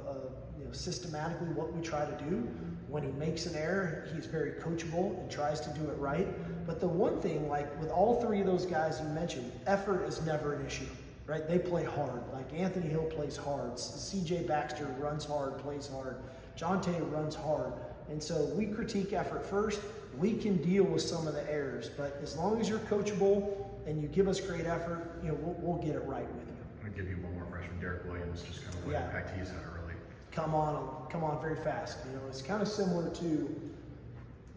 you 0.57 0.65
know, 0.65 0.71
systematically 0.71 1.47
what 1.49 1.73
we 1.73 1.81
try 1.81 2.05
to 2.05 2.23
do. 2.23 2.47
When 2.87 3.03
he 3.03 3.11
makes 3.11 3.45
an 3.45 3.55
error 3.55 4.07
he's 4.13 4.25
very 4.25 4.51
coachable 4.51 5.19
and 5.19 5.29
tries 5.29 5.59
to 5.61 5.69
do 5.71 5.89
it 5.89 5.97
right. 5.97 6.27
But 6.65 6.79
the 6.79 6.87
one 6.87 7.19
thing 7.19 7.49
like 7.49 7.79
with 7.81 7.89
all 7.89 8.21
three 8.21 8.39
of 8.39 8.45
those 8.45 8.65
guys 8.65 8.99
you 9.01 9.09
mentioned 9.09 9.51
effort 9.65 10.05
is 10.07 10.25
never 10.25 10.53
an 10.53 10.65
issue 10.65 10.87
right? 11.27 11.45
They 11.47 11.59
play 11.59 11.83
hard. 11.83 12.23
Like 12.33 12.51
anthony 12.53 12.87
hill 12.87 13.03
plays 13.03 13.37
hard. 13.37 13.73
Cj 13.73 14.47
baxter 14.47 14.85
runs 14.97 15.25
hard 15.25 15.57
plays 15.59 15.89
hard. 15.89 16.17
Johntay 16.57 17.11
runs 17.11 17.35
hard. 17.35 17.73
And 18.09 18.23
so 18.23 18.45
we 18.55 18.65
critique 18.65 19.13
effort 19.13 19.45
first. 19.45 19.81
We 20.17 20.33
can 20.33 20.57
deal 20.57 20.85
with 20.85 21.01
some 21.01 21.27
of 21.27 21.33
the 21.35 21.51
errors, 21.51 21.91
but 21.95 22.17
as 22.23 22.35
long 22.37 22.59
as 22.59 22.67
you're 22.67 22.79
coachable 22.79 23.67
and 23.85 24.01
you 24.01 24.07
give 24.07 24.27
us 24.27 24.39
great 24.39 24.65
effort, 24.65 25.19
you 25.21 25.29
know, 25.29 25.35
we'll, 25.41 25.55
we'll 25.59 25.83
get 25.83 25.95
it 25.95 26.03
right 26.05 26.25
with 26.33 26.47
you. 26.47 26.89
To 26.89 26.89
give 26.89 27.07
you 27.07 27.17
one 27.17 27.35
more 27.35 27.46
freshman, 27.67 27.79
Derek 27.79 28.05
Williams, 28.05 28.43
just 28.43 28.63
kind 28.63 28.75
of 28.75 28.85
what 28.85 28.93
yeah. 28.93 29.05
impact 29.05 29.37
he's 29.37 29.49
had 29.49 29.57
early. 29.57 29.93
Come 30.31 30.53
on, 30.53 31.07
come 31.09 31.23
on 31.23 31.41
very 31.41 31.55
fast. 31.55 31.99
You 32.05 32.17
know, 32.17 32.23
it's 32.27 32.41
kind 32.41 32.61
of 32.61 32.67
similar 32.67 33.09
to, 33.15 33.71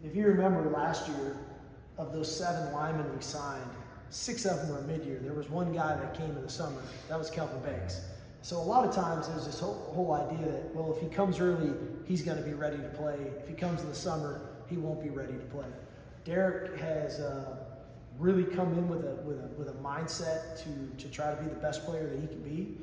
if 0.04 0.14
you 0.14 0.26
remember 0.26 0.68
last 0.70 1.08
year, 1.08 1.36
of 1.98 2.12
those 2.12 2.34
seven 2.34 2.72
linemen 2.72 3.14
we 3.14 3.22
signed, 3.22 3.70
six 4.08 4.44
of 4.46 4.56
them 4.58 4.70
were 4.70 4.80
mid-year. 4.82 5.20
There 5.22 5.34
was 5.34 5.50
one 5.50 5.72
guy 5.72 5.96
that 5.96 6.14
came 6.14 6.30
in 6.30 6.42
the 6.42 6.48
summer. 6.48 6.80
That 7.08 7.18
was 7.18 7.30
Kelvin 7.30 7.60
Banks. 7.60 8.00
So 8.42 8.56
a 8.56 8.62
lot 8.64 8.88
of 8.88 8.94
times 8.94 9.28
there's 9.28 9.44
this 9.44 9.60
whole, 9.60 9.92
whole 9.94 10.12
idea 10.14 10.50
that, 10.50 10.74
well, 10.74 10.94
if 10.94 11.02
he 11.02 11.08
comes 11.14 11.40
early, 11.40 11.72
he's 12.06 12.22
going 12.22 12.38
to 12.38 12.42
be 12.42 12.54
ready 12.54 12.78
to 12.78 12.88
play. 12.88 13.16
If 13.42 13.48
he 13.48 13.54
comes 13.54 13.82
in 13.82 13.88
the 13.88 13.94
summer, 13.94 14.40
he 14.66 14.76
won't 14.76 15.02
be 15.02 15.10
ready 15.10 15.34
to 15.34 15.44
play. 15.46 15.66
Derek 16.24 16.78
has 16.78 17.20
uh, 17.20 17.58
really 18.18 18.44
come 18.44 18.72
in 18.72 18.88
with 18.88 19.04
a, 19.04 19.16
with 19.26 19.38
a, 19.38 19.48
with 19.58 19.68
a 19.68 19.78
mindset 19.82 20.62
to, 20.62 21.04
to 21.04 21.10
try 21.10 21.34
to 21.34 21.42
be 21.42 21.48
the 21.48 21.56
best 21.56 21.84
player 21.84 22.08
that 22.08 22.18
he 22.18 22.26
can 22.26 22.40
be. 22.42 22.78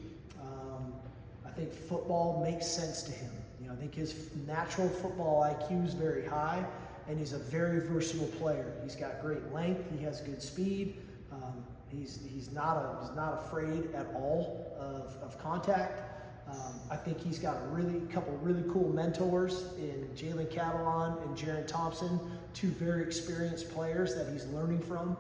I 1.57 1.62
think 1.62 1.74
football 1.74 2.44
makes 2.44 2.68
sense 2.68 3.01
to 3.04 3.12
him. 3.12 3.31
You 3.59 3.68
know, 3.68 3.74
I 3.74 3.77
think 3.77 3.95
his 3.95 4.30
natural 4.45 4.88
football 4.88 5.42
IQ 5.42 5.88
is 5.88 5.95
very 5.95 6.24
high, 6.24 6.63
and 7.07 7.18
he's 7.18 7.33
a 7.33 7.39
very 7.39 7.80
versatile 7.80 8.27
player. 8.27 8.74
He's 8.83 8.95
got 8.95 9.21
great 9.21 9.51
length. 9.51 9.83
He 9.98 10.04
has 10.06 10.21
good 10.21 10.42
speed. 10.42 10.98
Um, 11.31 11.65
He's, 11.89 12.19
he's, 12.33 12.51
not, 12.51 12.75
a, 12.75 13.06
he's 13.06 13.15
not 13.15 13.45
afraid 13.45 13.94
at 13.95 14.07
all 14.13 14.75
of, 14.77 15.15
of 15.24 15.42
contact. 15.42 16.01
Um, 16.50 16.80
I 16.92 16.98
think 16.98 17.21
he's 17.21 17.39
got 17.39 17.56
a 17.56 17.65
really 17.68 18.01
couple 18.07 18.33
really 18.42 18.63
cool 18.71 18.89
mentors 18.89 19.74
in 19.77 20.09
Jalen 20.15 20.54
Catalon 20.54 21.21
and 21.24 21.38
Jerrin 21.38 21.65
Thompson, 21.65 22.19
two 22.54 22.68
very 22.71 23.04
experienced 23.04 23.71
players 23.71 24.15
that 24.15 24.31
he's 24.31 24.45
learning 24.47 24.81
from. 24.81 25.16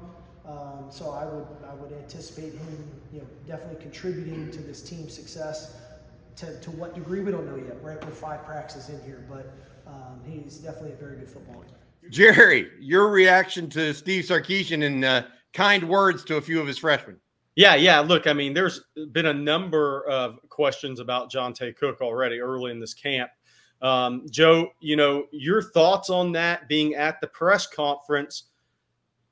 Um, 0.45 0.87
so 0.89 1.11
I 1.11 1.25
would 1.25 1.47
I 1.69 1.73
would 1.73 1.91
anticipate 1.91 2.53
him, 2.53 2.91
you 3.11 3.19
know, 3.19 3.27
definitely 3.45 3.81
contributing 3.81 4.51
to 4.51 4.59
this 4.59 4.81
team's 4.81 5.13
success. 5.13 5.75
To, 6.37 6.59
to 6.59 6.71
what 6.71 6.93
degree 6.93 7.21
we 7.21 7.31
don't 7.31 7.47
know 7.47 7.55
yet. 7.55 7.77
Right, 7.81 8.03
we're 8.05 8.11
five 8.11 8.45
practices 8.45 8.89
in 8.89 9.03
here, 9.03 9.25
but 9.27 9.51
um, 9.87 10.21
he's 10.23 10.57
definitely 10.57 10.91
a 10.91 10.95
very 10.95 11.17
good 11.17 11.29
footballer. 11.29 11.65
Gerry, 12.11 12.69
your 12.79 13.09
reaction 13.09 13.69
to 13.71 13.93
Steve 13.93 14.23
Sarkisian 14.23 14.85
and 14.85 15.03
uh, 15.03 15.23
kind 15.53 15.89
words 15.89 16.23
to 16.25 16.37
a 16.37 16.41
few 16.41 16.61
of 16.61 16.67
his 16.67 16.77
freshmen. 16.77 17.19
Yeah, 17.55 17.73
yeah. 17.73 17.99
Look, 18.01 18.27
I 18.27 18.33
mean, 18.33 18.53
there's 18.53 18.81
been 19.11 19.25
a 19.25 19.33
number 19.33 20.07
of 20.07 20.37
questions 20.49 20.99
about 20.99 21.31
Johntay 21.31 21.75
Cook 21.75 22.01
already 22.01 22.39
early 22.39 22.69
in 22.69 22.79
this 22.79 22.93
camp. 22.93 23.31
Um, 23.81 24.27
Joe, 24.29 24.69
you 24.79 24.95
know, 24.95 25.25
your 25.31 25.63
thoughts 25.63 26.11
on 26.11 26.31
that 26.33 26.67
being 26.67 26.93
at 26.93 27.19
the 27.19 27.27
press 27.27 27.65
conference, 27.65 28.43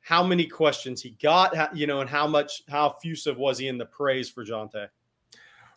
how 0.01 0.23
many 0.23 0.47
questions 0.47 1.03
he 1.03 1.11
got, 1.21 1.55
how, 1.55 1.69
you 1.71 1.85
know, 1.85 2.01
and 2.01 2.09
how 2.09 2.25
much, 2.25 2.63
how 2.67 2.95
effusive 2.97 3.37
was 3.37 3.59
he 3.59 3.67
in 3.67 3.77
the 3.77 3.85
praise 3.85 4.27
for 4.27 4.43
Johntay? 4.43 4.87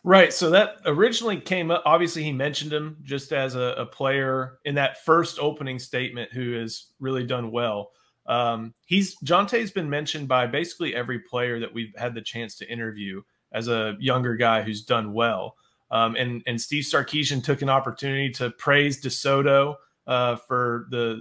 Right. 0.03 0.31
So 0.31 0.49
that 0.51 0.77
originally 0.85 1.39
came 1.39 1.71
up. 1.71 1.83
Obviously, 1.85 2.23
he 2.23 2.31
mentioned 2.31 2.71
him 2.71 2.97
just 3.03 3.33
as 3.33 3.55
a, 3.55 3.75
a 3.77 3.85
player 3.85 4.59
in 4.63 4.75
that 4.75 5.03
first 5.03 5.39
opening 5.39 5.77
statement 5.77 6.31
who 6.31 6.53
has 6.53 6.87
really 6.99 7.25
done 7.25 7.51
well. 7.51 7.91
Um, 8.25 8.73
he's 8.85 9.17
Johntay's 9.25 9.71
been 9.71 9.89
mentioned 9.89 10.27
by 10.27 10.47
basically 10.47 10.95
every 10.95 11.19
player 11.19 11.59
that 11.59 11.73
we've 11.73 11.93
had 11.97 12.13
the 12.13 12.21
chance 12.21 12.55
to 12.57 12.71
interview 12.71 13.21
as 13.51 13.67
a 13.67 13.97
younger 13.99 14.35
guy 14.35 14.61
who's 14.61 14.83
done 14.85 15.13
well. 15.13 15.55
Um, 15.91 16.15
and 16.15 16.43
and 16.45 16.61
Steve 16.61 16.83
Sarkisian 16.83 17.43
took 17.43 17.61
an 17.61 17.69
opportunity 17.69 18.29
to 18.33 18.51
praise 18.51 19.01
DeSoto 19.03 19.75
uh, 20.07 20.35
for 20.35 20.85
the 20.91 21.19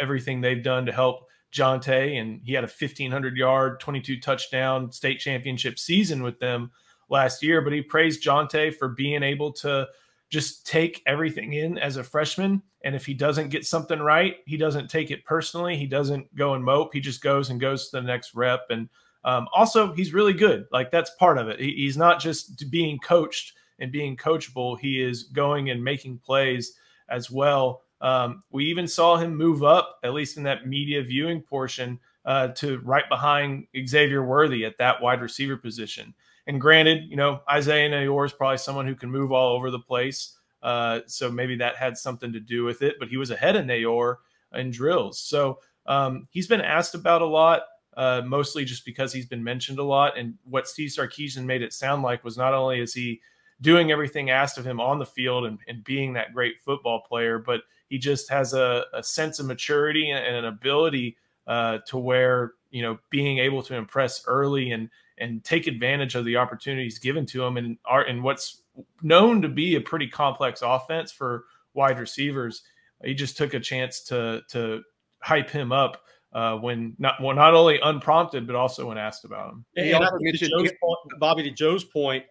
everything 0.00 0.40
they've 0.40 0.62
done 0.62 0.86
to 0.86 0.92
help 0.92 1.26
Johntay, 1.52 2.20
and 2.20 2.40
he 2.44 2.52
had 2.52 2.64
a 2.64 2.68
1500 2.68 3.36
yard, 3.36 3.80
22 3.80 4.20
touchdown 4.20 4.92
state 4.92 5.18
championship 5.18 5.78
season 5.78 6.22
with 6.22 6.38
them 6.38 6.70
last 7.08 7.42
year. 7.42 7.60
But 7.60 7.72
he 7.72 7.82
praised 7.82 8.22
Johntay 8.22 8.74
for 8.74 8.88
being 8.88 9.22
able 9.22 9.52
to 9.54 9.88
just 10.28 10.66
take 10.66 11.02
everything 11.06 11.52
in 11.52 11.78
as 11.78 11.96
a 11.96 12.04
freshman. 12.04 12.62
And 12.84 12.94
if 12.94 13.06
he 13.06 13.14
doesn't 13.14 13.50
get 13.50 13.64
something 13.64 14.00
right, 14.00 14.36
he 14.46 14.56
doesn't 14.56 14.88
take 14.88 15.10
it 15.10 15.24
personally. 15.24 15.76
He 15.76 15.86
doesn't 15.86 16.34
go 16.34 16.54
and 16.54 16.64
mope. 16.64 16.92
He 16.92 17.00
just 17.00 17.22
goes 17.22 17.50
and 17.50 17.60
goes 17.60 17.88
to 17.88 17.96
the 17.96 18.06
next 18.06 18.34
rep. 18.34 18.66
And 18.70 18.88
um, 19.24 19.48
also, 19.54 19.92
he's 19.92 20.12
really 20.12 20.32
good. 20.32 20.66
Like 20.72 20.90
that's 20.90 21.10
part 21.18 21.38
of 21.38 21.48
it. 21.48 21.60
He, 21.60 21.72
he's 21.72 21.96
not 21.96 22.20
just 22.20 22.70
being 22.70 22.98
coached 22.98 23.54
and 23.78 23.92
being 23.92 24.16
coachable. 24.16 24.78
He 24.78 25.00
is 25.00 25.24
going 25.24 25.70
and 25.70 25.82
making 25.82 26.18
plays 26.18 26.74
as 27.08 27.30
well. 27.30 27.82
Um, 28.00 28.42
we 28.50 28.66
even 28.66 28.86
saw 28.86 29.16
him 29.16 29.34
move 29.34 29.62
up, 29.62 29.98
at 30.04 30.12
least 30.12 30.36
in 30.36 30.42
that 30.44 30.66
media 30.66 31.02
viewing 31.02 31.40
portion, 31.40 31.98
uh, 32.24 32.48
to 32.48 32.78
right 32.80 33.08
behind 33.08 33.66
Xavier 33.86 34.24
Worthy 34.24 34.64
at 34.64 34.78
that 34.78 35.00
wide 35.00 35.22
receiver 35.22 35.56
position. 35.56 36.14
And 36.46 36.60
granted, 36.60 37.04
you 37.08 37.16
know, 37.16 37.40
Isaiah 37.50 37.90
Neyor 37.90 38.26
is 38.26 38.32
probably 38.32 38.58
someone 38.58 38.86
who 38.86 38.94
can 38.94 39.10
move 39.10 39.32
all 39.32 39.56
over 39.56 39.70
the 39.70 39.78
place. 39.78 40.38
Uh, 40.62 41.00
so 41.06 41.30
maybe 41.30 41.56
that 41.56 41.76
had 41.76 41.96
something 41.96 42.32
to 42.32 42.40
do 42.40 42.64
with 42.64 42.82
it, 42.82 42.96
but 42.98 43.08
he 43.08 43.16
was 43.16 43.30
ahead 43.30 43.56
of 43.56 43.64
Neyor 43.64 44.16
in 44.54 44.70
drills. 44.70 45.20
So 45.20 45.58
um, 45.86 46.28
he's 46.30 46.46
been 46.46 46.60
asked 46.60 46.94
about 46.94 47.22
a 47.22 47.26
lot, 47.26 47.62
uh, 47.96 48.22
mostly 48.24 48.64
just 48.64 48.84
because 48.84 49.12
he's 49.12 49.26
been 49.26 49.42
mentioned 49.42 49.78
a 49.78 49.84
lot. 49.84 50.18
And 50.18 50.34
what 50.44 50.68
Steve 50.68 50.90
Sarkisian 50.90 51.44
made 51.44 51.62
it 51.62 51.72
sound 51.72 52.02
like 52.02 52.24
was 52.24 52.36
not 52.36 52.54
only 52.54 52.80
is 52.80 52.94
he 52.94 53.20
doing 53.60 53.90
everything 53.90 54.30
asked 54.30 54.58
of 54.58 54.66
him 54.66 54.80
on 54.80 54.98
the 54.98 55.06
field 55.06 55.46
and, 55.46 55.58
and 55.66 55.82
being 55.84 56.12
that 56.12 56.32
great 56.32 56.60
football 56.60 57.02
player, 57.08 57.38
but 57.38 57.62
he 57.88 57.98
just 57.98 58.28
has 58.30 58.52
a, 58.52 58.84
a 58.92 59.02
sense 59.02 59.38
of 59.38 59.46
maturity 59.46 60.10
and, 60.10 60.24
and 60.24 60.36
an 60.36 60.44
ability 60.44 61.16
uh, 61.46 61.78
to 61.86 61.96
where 61.96 62.52
you 62.70 62.82
know 62.82 62.98
being 63.10 63.38
able 63.38 63.62
to 63.62 63.74
impress 63.74 64.24
early 64.26 64.72
and 64.72 64.90
and 65.18 65.42
take 65.44 65.66
advantage 65.66 66.14
of 66.14 66.24
the 66.24 66.36
opportunities 66.36 66.98
given 66.98 67.26
to 67.26 67.44
him 67.44 67.56
and 67.56 67.78
are 67.84 68.04
in 68.04 68.22
what's 68.22 68.62
known 69.02 69.42
to 69.42 69.48
be 69.48 69.76
a 69.76 69.80
pretty 69.80 70.06
complex 70.06 70.62
offense 70.62 71.10
for 71.10 71.44
wide 71.74 71.98
receivers. 71.98 72.62
He 73.04 73.14
just 73.14 73.36
took 73.36 73.54
a 73.54 73.60
chance 73.60 74.00
to 74.04 74.42
to 74.50 74.82
hype 75.20 75.50
him 75.50 75.72
up 75.72 76.02
uh, 76.32 76.56
when 76.56 76.94
not 76.98 77.20
well, 77.20 77.34
not 77.34 77.54
only 77.54 77.80
unprompted 77.80 78.46
but 78.46 78.56
also 78.56 78.88
when 78.88 78.98
asked 78.98 79.24
about 79.24 79.52
him. 79.52 79.64
And, 79.76 79.88
and 79.88 80.38
to 80.38 80.48
Joe's 80.48 80.72
point, 80.80 80.98
Bobby, 81.18 81.42
to 81.44 81.50
Joe's 81.50 81.84
point, 81.84 82.24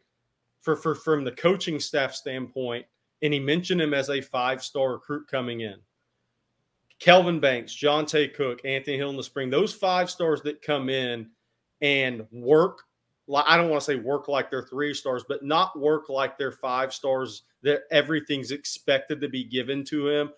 for 0.62 0.76
for 0.76 0.96
from 0.96 1.24
the 1.24 1.32
coaching 1.32 1.80
staff 1.80 2.14
standpoint, 2.14 2.86
and 3.22 3.34
he 3.34 3.40
mentioned 3.40 3.82
him 3.82 3.94
as 3.94 4.10
a 4.10 4.22
five 4.22 4.64
star 4.64 4.94
recruit 4.94 5.28
coming 5.28 5.62
in. 5.62 5.76
Kelvin 7.00 7.40
Banks, 7.40 7.76
Johntay 7.76 8.34
Cook, 8.34 8.62
Anthony 8.64 8.98
Hill 8.98 9.10
in 9.10 9.18
the 9.18 9.24
spring, 9.24 9.50
those 9.50 9.74
five 9.74 10.10
stars 10.10 10.42
that 10.44 10.62
come 10.62 10.90
in 10.90 11.30
and 11.82 12.26
work 12.32 12.82
I 13.34 13.58
don't 13.58 13.70
want 13.70 13.82
to 13.82 13.86
say 13.86 13.96
work 13.96 14.28
like 14.28 14.52
they're 14.52 14.68
three 14.68 14.94
stars, 14.94 15.26
but 15.28 15.44
not 15.44 15.80
work 15.80 16.10
like 16.10 16.38
they're 16.38 16.52
five 16.52 16.94
stars, 16.94 17.42
that 17.64 17.82
everything's 17.90 18.52
expected 18.52 19.20
to 19.22 19.30
be 19.30 19.44
given 19.44 19.84
to 19.86 20.08
him 20.08 20.30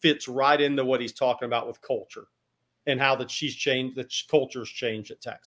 fits 0.00 0.28
right 0.28 0.60
into 0.60 0.84
what 0.84 1.00
he's 1.00 1.12
talking 1.12 1.46
about 1.46 1.66
with 1.66 1.80
culture 1.80 2.26
and 2.86 3.00
how 3.00 3.14
that 3.16 3.30
she's 3.30 3.54
changed, 3.54 3.96
the 3.96 4.08
culture's 4.30 4.68
changed 4.68 5.10
at 5.10 5.20
Texas. 5.20 5.48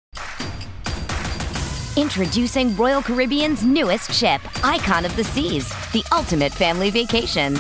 Introducing 1.97 2.77
Royal 2.77 3.03
Caribbean's 3.03 3.65
newest 3.65 4.13
ship, 4.13 4.41
Icon 4.65 5.05
of 5.05 5.15
the 5.17 5.25
Seas, 5.25 5.69
the 5.93 6.05
ultimate 6.13 6.53
family 6.53 6.91
vacation. 6.91 7.55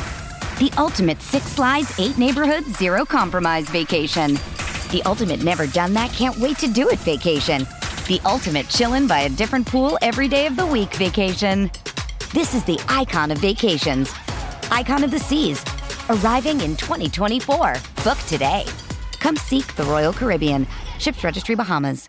The 0.58 0.72
ultimate 0.78 1.20
six 1.20 1.46
slides, 1.46 1.98
eight 1.98 2.18
neighborhoods, 2.18 2.76
zero 2.76 3.04
compromise 3.04 3.68
vacation. 3.68 4.36
The 4.90 5.02
ultimate 5.04 5.42
never 5.42 5.66
done 5.66 5.92
that, 5.94 6.12
can't 6.12 6.38
wait 6.38 6.58
to 6.58 6.68
do 6.68 6.88
it 6.88 6.98
vacation. 7.00 7.66
The 8.06 8.20
ultimate 8.24 8.66
chillin' 8.66 9.08
by 9.08 9.20
a 9.20 9.28
different 9.28 9.66
pool 9.66 9.98
every 10.00 10.28
day 10.28 10.46
of 10.46 10.56
the 10.56 10.66
week 10.66 10.94
vacation. 10.94 11.70
This 12.32 12.54
is 12.54 12.64
the 12.64 12.78
icon 12.88 13.30
of 13.30 13.38
vacations. 13.38 14.12
Icon 14.70 15.02
of 15.02 15.10
the 15.10 15.18
Seas. 15.18 15.64
Arriving 16.08 16.60
in 16.60 16.76
2024. 16.76 17.74
Book 18.04 18.18
today. 18.28 18.64
Come 19.18 19.36
seek 19.36 19.74
the 19.74 19.84
Royal 19.84 20.12
Caribbean. 20.12 20.66
Ships 20.98 21.24
Registry 21.24 21.56
Bahamas. 21.56 22.08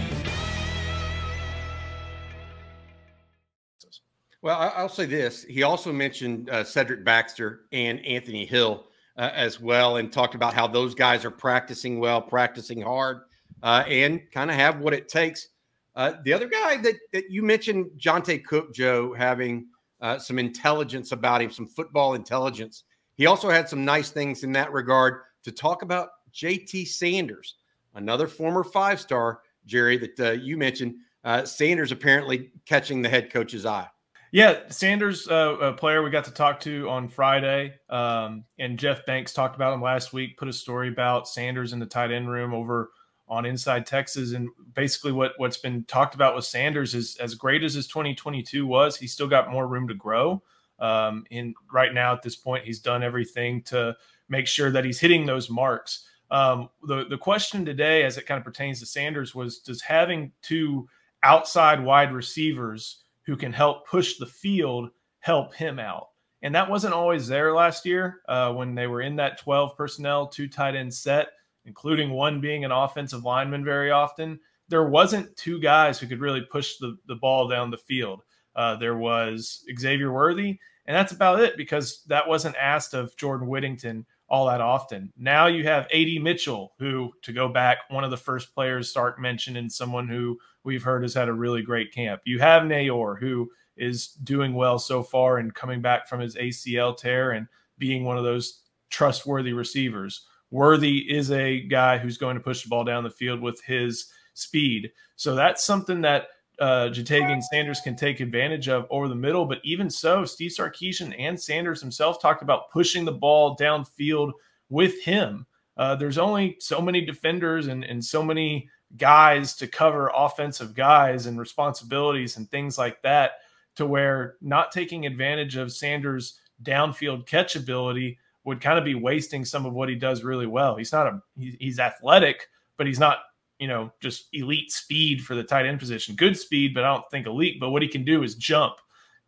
Well, 4.43 4.73
I'll 4.75 4.89
say 4.89 5.05
this. 5.05 5.43
He 5.43 5.61
also 5.61 5.93
mentioned 5.93 6.49
uh, 6.49 6.63
Cedric 6.63 7.05
Baxter 7.05 7.65
and 7.71 8.03
Anthony 8.03 8.43
Hill 8.43 8.87
uh, 9.15 9.29
as 9.33 9.59
well, 9.59 9.97
and 9.97 10.11
talked 10.11 10.33
about 10.33 10.55
how 10.55 10.65
those 10.65 10.95
guys 10.95 11.23
are 11.23 11.31
practicing 11.31 11.99
well, 11.99 12.19
practicing 12.19 12.81
hard, 12.81 13.21
uh, 13.61 13.83
and 13.87 14.19
kind 14.31 14.49
of 14.49 14.55
have 14.55 14.79
what 14.79 14.95
it 14.95 15.07
takes. 15.07 15.49
Uh, 15.95 16.13
the 16.23 16.33
other 16.33 16.47
guy 16.47 16.77
that, 16.77 16.95
that 17.13 17.29
you 17.29 17.43
mentioned, 17.43 17.91
Johntay 17.99 18.43
Cook, 18.43 18.73
Joe, 18.73 19.13
having 19.13 19.67
uh, 19.99 20.17
some 20.17 20.39
intelligence 20.39 21.11
about 21.11 21.43
him, 21.43 21.51
some 21.51 21.67
football 21.67 22.15
intelligence. 22.15 22.85
He 23.17 23.27
also 23.27 23.47
had 23.47 23.69
some 23.69 23.85
nice 23.85 24.09
things 24.09 24.43
in 24.43 24.51
that 24.53 24.71
regard 24.71 25.21
to 25.43 25.51
talk 25.51 25.83
about 25.83 26.09
JT 26.33 26.87
Sanders, 26.87 27.57
another 27.93 28.27
former 28.27 28.63
five 28.63 28.99
star, 28.99 29.41
Gerry, 29.67 29.97
that 29.97 30.19
uh, 30.19 30.31
you 30.31 30.57
mentioned. 30.57 30.95
Sanders 31.43 31.91
apparently 31.91 32.49
catching 32.65 33.03
the 33.03 33.09
head 33.09 33.31
coach's 33.31 33.63
eye. 33.63 33.87
Yeah, 34.31 34.59
Sanders, 34.69 35.27
uh, 35.27 35.57
a 35.59 35.73
player 35.73 36.01
we 36.01 36.09
got 36.09 36.23
to 36.23 36.31
talk 36.31 36.61
to 36.61 36.87
on 36.89 37.09
Friday, 37.09 37.73
um, 37.89 38.45
and 38.59 38.79
Jeff 38.79 39.05
Banks 39.05 39.33
talked 39.33 39.57
about 39.57 39.73
him 39.73 39.81
last 39.81 40.13
week. 40.13 40.37
Put 40.37 40.47
a 40.47 40.53
story 40.53 40.87
about 40.87 41.27
Sanders 41.27 41.73
in 41.73 41.79
the 41.79 41.85
tight 41.85 42.11
end 42.11 42.31
room 42.31 42.53
over 42.53 42.91
on 43.27 43.45
Inside 43.45 43.85
Texas, 43.85 44.31
and 44.31 44.47
basically 44.73 45.11
what 45.11 45.33
what's 45.35 45.57
been 45.57 45.83
talked 45.83 46.15
about 46.15 46.33
with 46.33 46.45
Sanders 46.45 46.95
is 46.95 47.17
as 47.17 47.35
great 47.35 47.61
as 47.61 47.73
his 47.73 47.87
2022 47.87 48.65
was, 48.65 48.95
he's 48.95 49.11
still 49.11 49.27
got 49.27 49.51
more 49.51 49.67
room 49.67 49.85
to 49.89 49.93
grow. 49.95 50.41
Um, 50.79 51.25
and 51.29 51.53
right 51.71 51.93
now 51.93 52.13
at 52.13 52.21
this 52.21 52.37
point, 52.37 52.63
he's 52.63 52.79
done 52.79 53.03
everything 53.03 53.61
to 53.63 53.97
make 54.29 54.47
sure 54.47 54.71
that 54.71 54.85
he's 54.85 54.99
hitting 54.99 55.25
those 55.25 55.49
marks. 55.49 56.07
Um, 56.31 56.69
the 56.87 57.03
the 57.09 57.17
question 57.17 57.65
today, 57.65 58.03
as 58.03 58.17
it 58.17 58.27
kind 58.27 58.37
of 58.37 58.45
pertains 58.45 58.79
to 58.79 58.85
Sanders, 58.85 59.35
was 59.35 59.59
does 59.59 59.81
having 59.81 60.31
two 60.41 60.87
outside 61.21 61.83
wide 61.83 62.13
receivers 62.13 63.03
who 63.25 63.35
can 63.35 63.53
help 63.53 63.87
push 63.87 64.17
the 64.17 64.25
field 64.25 64.89
help 65.19 65.53
him 65.53 65.79
out. 65.79 66.07
And 66.41 66.55
that 66.55 66.69
wasn't 66.69 66.93
always 66.93 67.27
there 67.27 67.53
last 67.53 67.85
year 67.85 68.21
uh, 68.27 68.51
when 68.53 68.73
they 68.73 68.87
were 68.87 69.01
in 69.01 69.15
that 69.17 69.39
12 69.39 69.77
personnel, 69.77 70.27
two 70.27 70.47
tight 70.47 70.75
end 70.75 70.93
set, 70.93 71.27
including 71.65 72.11
one 72.11 72.41
being 72.41 72.65
an 72.65 72.71
offensive 72.71 73.23
lineman 73.23 73.63
very 73.63 73.91
often. 73.91 74.39
There 74.67 74.87
wasn't 74.87 75.35
two 75.37 75.59
guys 75.59 75.99
who 75.99 76.07
could 76.07 76.21
really 76.21 76.41
push 76.41 76.77
the, 76.77 76.97
the 77.07 77.15
ball 77.15 77.47
down 77.47 77.69
the 77.69 77.77
field. 77.77 78.23
Uh, 78.55 78.75
there 78.75 78.97
was 78.97 79.63
Xavier 79.79 80.11
Worthy, 80.11 80.57
and 80.87 80.95
that's 80.95 81.11
about 81.11 81.39
it 81.39 81.57
because 81.57 82.03
that 82.07 82.27
wasn't 82.27 82.55
asked 82.55 82.93
of 82.93 83.15
Jordan 83.17 83.47
Whittington 83.47 84.05
all 84.31 84.47
that 84.47 84.61
often. 84.61 85.11
Now 85.17 85.47
you 85.47 85.65
have 85.65 85.89
AD 85.93 86.21
Mitchell, 86.21 86.73
who, 86.79 87.11
to 87.23 87.33
go 87.33 87.49
back, 87.49 87.79
one 87.89 88.05
of 88.05 88.11
the 88.11 88.17
first 88.17 88.55
players 88.55 88.91
Sark 88.91 89.19
mentioned, 89.19 89.57
and 89.57 89.69
someone 89.69 90.07
who 90.07 90.39
we've 90.63 90.81
heard 90.81 91.03
has 91.03 91.13
had 91.13 91.27
a 91.27 91.33
really 91.33 91.61
great 91.61 91.93
camp. 91.93 92.21
You 92.23 92.39
have 92.39 92.63
Neyor, 92.63 93.19
who 93.19 93.51
is 93.75 94.07
doing 94.23 94.53
well 94.53 94.79
so 94.79 95.03
far 95.03 95.37
and 95.37 95.53
coming 95.53 95.81
back 95.81 96.07
from 96.07 96.21
his 96.21 96.37
ACL 96.37 96.95
tear 96.95 97.31
and 97.31 97.45
being 97.77 98.05
one 98.05 98.17
of 98.17 98.23
those 98.23 98.61
trustworthy 98.89 99.51
receivers. 99.51 100.25
Worthy 100.49 100.99
is 100.99 101.29
a 101.31 101.61
guy 101.67 101.97
who's 101.97 102.17
going 102.17 102.37
to 102.37 102.43
push 102.43 102.63
the 102.63 102.69
ball 102.69 102.85
down 102.85 103.03
the 103.03 103.09
field 103.09 103.41
with 103.41 103.61
his 103.65 104.07
speed. 104.33 104.91
So 105.17 105.35
that's 105.35 105.65
something 105.65 106.01
that 106.01 106.27
uh, 106.61 106.89
Ja'Tavion 106.89 107.41
Sanders 107.41 107.81
can 107.81 107.95
take 107.95 108.19
advantage 108.19 108.69
of 108.69 108.85
over 108.91 109.07
the 109.07 109.15
middle. 109.15 109.45
But 109.45 109.59
even 109.63 109.89
so, 109.89 110.23
Steve 110.23 110.51
Sarkisian 110.51 111.13
and 111.17 111.39
Sanders 111.39 111.81
himself 111.81 112.21
talked 112.21 112.43
about 112.43 112.69
pushing 112.69 113.03
the 113.03 113.11
ball 113.11 113.57
downfield 113.57 114.31
with 114.69 115.01
him. 115.01 115.47
Uh, 115.75 115.95
there's 115.95 116.19
only 116.19 116.57
so 116.59 116.79
many 116.79 117.03
defenders 117.03 117.67
and, 117.67 117.83
and 117.83 118.03
so 118.03 118.21
many 118.21 118.69
guys 118.97 119.55
to 119.55 119.67
cover 119.67 120.11
offensive 120.15 120.75
guys 120.75 121.25
and 121.25 121.39
responsibilities 121.39 122.37
and 122.37 122.49
things 122.51 122.77
like 122.77 123.01
that 123.01 123.31
to 123.75 123.85
where 123.85 124.35
not 124.41 124.71
taking 124.71 125.07
advantage 125.07 125.55
of 125.55 125.71
Sanders' 125.71 126.39
downfield 126.61 127.27
catchability 127.27 128.17
would 128.43 128.61
kind 128.61 128.77
of 128.77 128.85
be 128.85 128.95
wasting 128.95 129.45
some 129.45 129.65
of 129.65 129.73
what 129.73 129.89
he 129.89 129.95
does 129.95 130.23
really 130.23 130.47
well. 130.47 130.75
He's 130.75 130.91
not 130.91 131.07
a 131.07 131.21
he's 131.35 131.79
athletic, 131.79 132.49
but 132.77 132.85
he's 132.85 132.99
not 132.99 133.19
you 133.61 133.67
know 133.67 133.91
just 134.01 134.27
elite 134.33 134.71
speed 134.71 135.23
for 135.23 135.35
the 135.35 135.43
tight 135.43 135.65
end 135.65 135.79
position. 135.79 136.15
Good 136.15 136.37
speed, 136.37 136.73
but 136.73 136.83
I 136.83 136.93
don't 136.93 137.09
think 137.09 137.27
elite. 137.27 137.59
But 137.59 137.69
what 137.69 137.81
he 137.81 137.87
can 137.87 138.03
do 138.03 138.23
is 138.23 138.35
jump. 138.35 138.75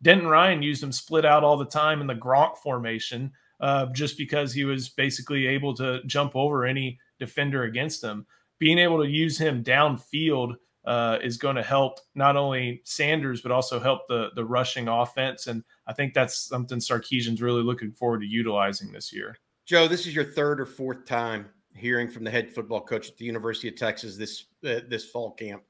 Denton 0.02 0.28
Ryan 0.28 0.62
used 0.62 0.82
him 0.82 0.92
split 0.92 1.24
out 1.24 1.44
all 1.44 1.56
the 1.56 1.64
time 1.64 2.02
in 2.02 2.06
the 2.06 2.14
Gronk 2.14 2.58
formation, 2.58 3.32
uh, 3.60 3.86
just 3.86 4.18
because 4.18 4.52
he 4.52 4.64
was 4.64 4.90
basically 4.90 5.46
able 5.46 5.72
to 5.76 6.02
jump 6.04 6.36
over 6.36 6.66
any 6.66 6.98
defender 7.18 7.62
against 7.62 8.04
him 8.04 8.26
being 8.58 8.78
able 8.78 9.02
to 9.02 9.08
use 9.08 9.38
him 9.38 9.62
downfield 9.62 10.56
uh, 10.84 11.18
is 11.22 11.36
going 11.36 11.56
to 11.56 11.62
help 11.62 11.98
not 12.14 12.36
only 12.36 12.82
Sanders 12.84 13.40
but 13.40 13.52
also 13.52 13.80
help 13.80 14.06
the 14.08 14.30
the 14.36 14.44
rushing 14.44 14.88
offense. 14.88 15.46
And 15.46 15.62
I 15.86 15.92
think 15.92 16.14
that's 16.14 16.48
something 16.48 16.78
Sarkisian's 16.78 17.40
really 17.40 17.62
looking 17.62 17.92
forward 17.92 18.20
to 18.20 18.26
utilizing 18.26 18.92
this 18.92 19.12
year. 19.12 19.36
Joe, 19.66 19.88
this 19.88 20.06
is 20.06 20.14
your 20.14 20.24
third 20.24 20.60
or 20.60 20.66
fourth 20.66 21.06
time 21.06 21.46
hearing 21.74 22.08
from 22.08 22.24
the 22.24 22.30
head 22.30 22.50
football 22.50 22.80
coach 22.80 23.08
at 23.08 23.16
the 23.16 23.24
University 23.24 23.68
of 23.68 23.76
Texas 23.76 24.16
this 24.16 24.46
uh, 24.66 24.80
this 24.88 25.04
fall 25.06 25.32
camp. 25.32 25.62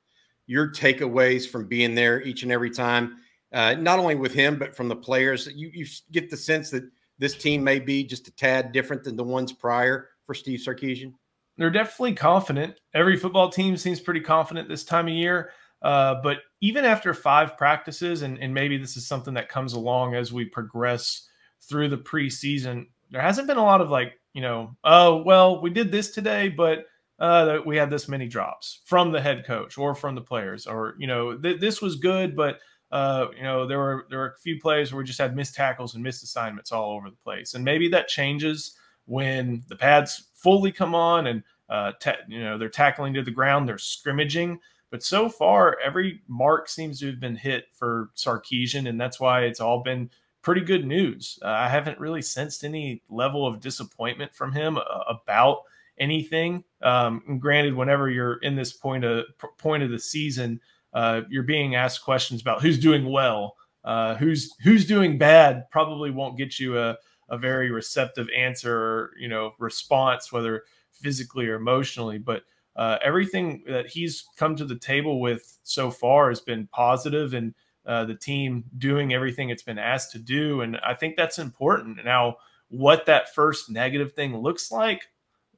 Your 0.47 0.71
takeaways 0.71 1.49
from 1.49 1.67
being 1.67 1.95
there 1.95 2.23
each 2.23 2.43
and 2.43 2.53
every 2.53 2.71
time, 2.71 3.17
uh, 3.53 3.75
not 3.75 3.99
only 3.99 4.15
with 4.15 4.35
him 4.35 4.59
but 4.59 4.77
from 4.77 4.89
the 4.89 4.97
players. 4.97 5.49
You 5.55 5.71
you 5.73 5.87
get 6.13 6.31
the 6.31 6.37
sense 6.37 6.71
that 6.71 6.85
this 7.19 7.37
team 7.37 7.63
may 7.63 7.79
be 7.79 8.05
just 8.05 8.29
a 8.29 8.33
tad 8.33 8.73
different 8.73 9.05
than 9.05 9.17
the 9.17 9.25
ones 9.25 9.53
prior 9.53 10.09
for 10.27 10.35
Steve 10.35 10.61
Sarkisian. 10.61 11.13
They're 11.57 11.71
definitely 11.71 12.15
confident. 12.15 12.81
Every 12.95 13.17
football 13.17 13.49
team 13.49 13.77
seems 13.77 14.01
pretty 14.01 14.21
confident 14.21 14.69
this 14.69 14.85
time 14.85 15.07
of 15.07 15.15
year. 15.15 15.51
Uh, 15.83 16.17
but 16.23 16.39
even 16.63 16.85
after 16.85 17.13
five 17.13 17.57
practices, 17.57 18.23
and, 18.23 18.39
and 18.39 18.53
maybe 18.53 18.79
this 18.79 18.97
is 18.97 19.07
something 19.07 19.35
that 19.35 19.51
comes 19.51 19.75
along 19.75 20.15
as 20.15 20.33
we 20.33 20.45
progress 20.45 21.29
through 21.69 21.89
the 21.89 21.99
preseason, 21.99 22.87
there 23.15 23.23
hasn't 23.23 23.47
been 23.47 23.59
a 23.59 23.65
lot 23.65 23.81
of 23.81 23.91
like, 23.91 24.19
you 24.33 24.43
know, 24.43 24.77
oh, 24.83 25.23
well, 25.23 25.63
we 25.63 25.71
did 25.71 25.93
this 25.93 26.11
today, 26.11 26.49
but 26.49 26.87
uh, 27.21 27.59
we 27.65 27.77
had 27.77 27.89
this 27.89 28.09
many 28.09 28.27
drops 28.27 28.81
from 28.85 29.13
the 29.13 29.21
head 29.21 29.47
coach 29.47 29.79
or 29.79 29.95
from 29.95 30.17
the 30.17 30.21
players, 30.21 30.67
or, 30.67 30.97
you 30.99 31.07
know, 31.07 31.39
th- 31.39 31.61
this 31.61 31.81
was 31.81 31.95
good, 31.95 32.35
but, 32.35 32.59
uh, 32.91 33.29
you 33.37 33.45
know, 33.45 33.69
there 33.69 33.79
were 33.79 34.07
there 34.11 34.19
were 34.19 34.35
a 34.37 34.41
few 34.41 34.61
plays 34.61 34.93
where 34.93 34.99
we 34.99 35.05
just 35.05 35.21
had 35.21 35.37
missed 35.37 35.55
tackles 35.55 35.95
and 35.95 36.03
missed 36.03 36.25
assignments 36.25 36.73
all 36.73 36.91
over 36.91 37.09
the 37.09 37.17
place. 37.17 37.55
And 37.55 37.65
maybe 37.65 37.89
that 37.91 38.09
changes 38.09 38.77
when 39.07 39.63
the 39.69 39.77
pads 39.77 40.31
fully 40.35 40.73
come 40.73 40.97
on 40.97 41.29
and, 41.29 41.45
uh, 41.69 41.93
you 42.27 42.43
know, 42.43 42.59
they're 42.59 42.69
tackling 42.69 43.15
to 43.15 43.23
the 43.23 43.31
ground, 43.31 43.69
they're 43.69 43.79
scrimmaging 43.79 44.59
but 44.95 45.03
so 45.03 45.29
far, 45.29 45.77
every 45.85 46.21
mark 46.29 46.69
seems 46.69 47.01
to 47.01 47.07
have 47.07 47.19
been 47.19 47.35
hit 47.35 47.65
for 47.73 48.11
Sarkisian, 48.15 48.89
and 48.89 49.01
that's 49.01 49.19
why 49.19 49.41
it's 49.41 49.59
all 49.59 49.83
been 49.83 50.09
pretty 50.45 50.61
good 50.61 50.87
news. 50.87 51.39
Uh, 51.43 51.49
I 51.49 51.69
haven't 51.69 51.99
really 51.99 52.23
sensed 52.23 52.63
any 52.63 53.03
level 53.09 53.47
of 53.47 53.61
disappointment 53.61 54.35
from 54.35 54.53
him 54.53 54.77
uh, 54.77 54.83
about 55.09 55.63
anything. 55.99 56.63
Um, 56.83 57.39
granted, 57.41 57.75
whenever 57.75 58.11
you're 58.11 58.35
in 58.35 58.55
this 58.55 58.73
point 58.73 59.05
of 59.05 59.25
point 59.59 59.83
of 59.83 59.91
the 59.91 59.99
season, 59.99 60.61
uh, 60.93 61.23
you're 61.29 61.43
being 61.43 61.75
asked 61.75 62.05
questions 62.05 62.43
about 62.43 62.63
who's 62.63 62.79
doing 62.79 63.11
well, 63.11 63.57
uh, 63.85 64.15
who's 64.17 64.55
who's 64.63 64.87
doing 64.87 65.19
bad. 65.19 65.65
Probably 65.71 66.11
won't 66.11 66.39
get 66.39 66.61
you 66.61 66.79
a, 66.79 66.97
a 67.31 67.39
very 67.39 67.71
receptive 67.71 68.29
answer 68.37 68.77
or 68.77 69.11
you 69.19 69.29
know 69.29 69.53
response, 69.59 70.31
whether 70.31 70.65
physically 70.93 71.49
or 71.49 71.57
emotionally. 71.57 72.19
But 72.19 72.43
uh, 72.77 72.99
everything 73.03 73.65
that 73.67 73.87
he's 73.87 74.25
come 74.37 74.57
to 74.57 74.65
the 74.65 74.79
table 74.79 75.21
with 75.21 75.59
so 75.63 75.91
far 75.91 76.29
has 76.29 76.41
been 76.41 76.69
positive 76.69 77.33
and 77.33 77.55
uh, 77.87 78.05
the 78.05 78.15
team 78.15 78.65
doing 78.79 79.13
everything 79.13 79.51
it's 79.51 79.63
been 79.63 79.79
asked 79.79 80.13
to 80.13 80.19
do. 80.19 80.61
And 80.63 80.79
I 80.79 80.95
think 80.95 81.17
that's 81.17 81.39
important. 81.39 82.05
Now, 82.05 82.37
what 82.69 83.07
that 83.07 83.35
first 83.35 83.71
negative 83.71 84.13
thing 84.13 84.37
looks 84.37 84.71
like, 84.71 85.09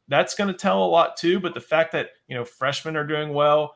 that's 0.08 0.34
going 0.34 0.48
to 0.48 0.58
tell 0.58 0.84
a 0.84 0.86
lot 0.86 1.16
too. 1.16 1.40
But 1.40 1.54
the 1.54 1.60
fact 1.60 1.92
that, 1.92 2.10
you 2.28 2.36
know, 2.36 2.44
freshmen 2.44 2.96
are 2.96 3.06
doing 3.06 3.32
well, 3.32 3.74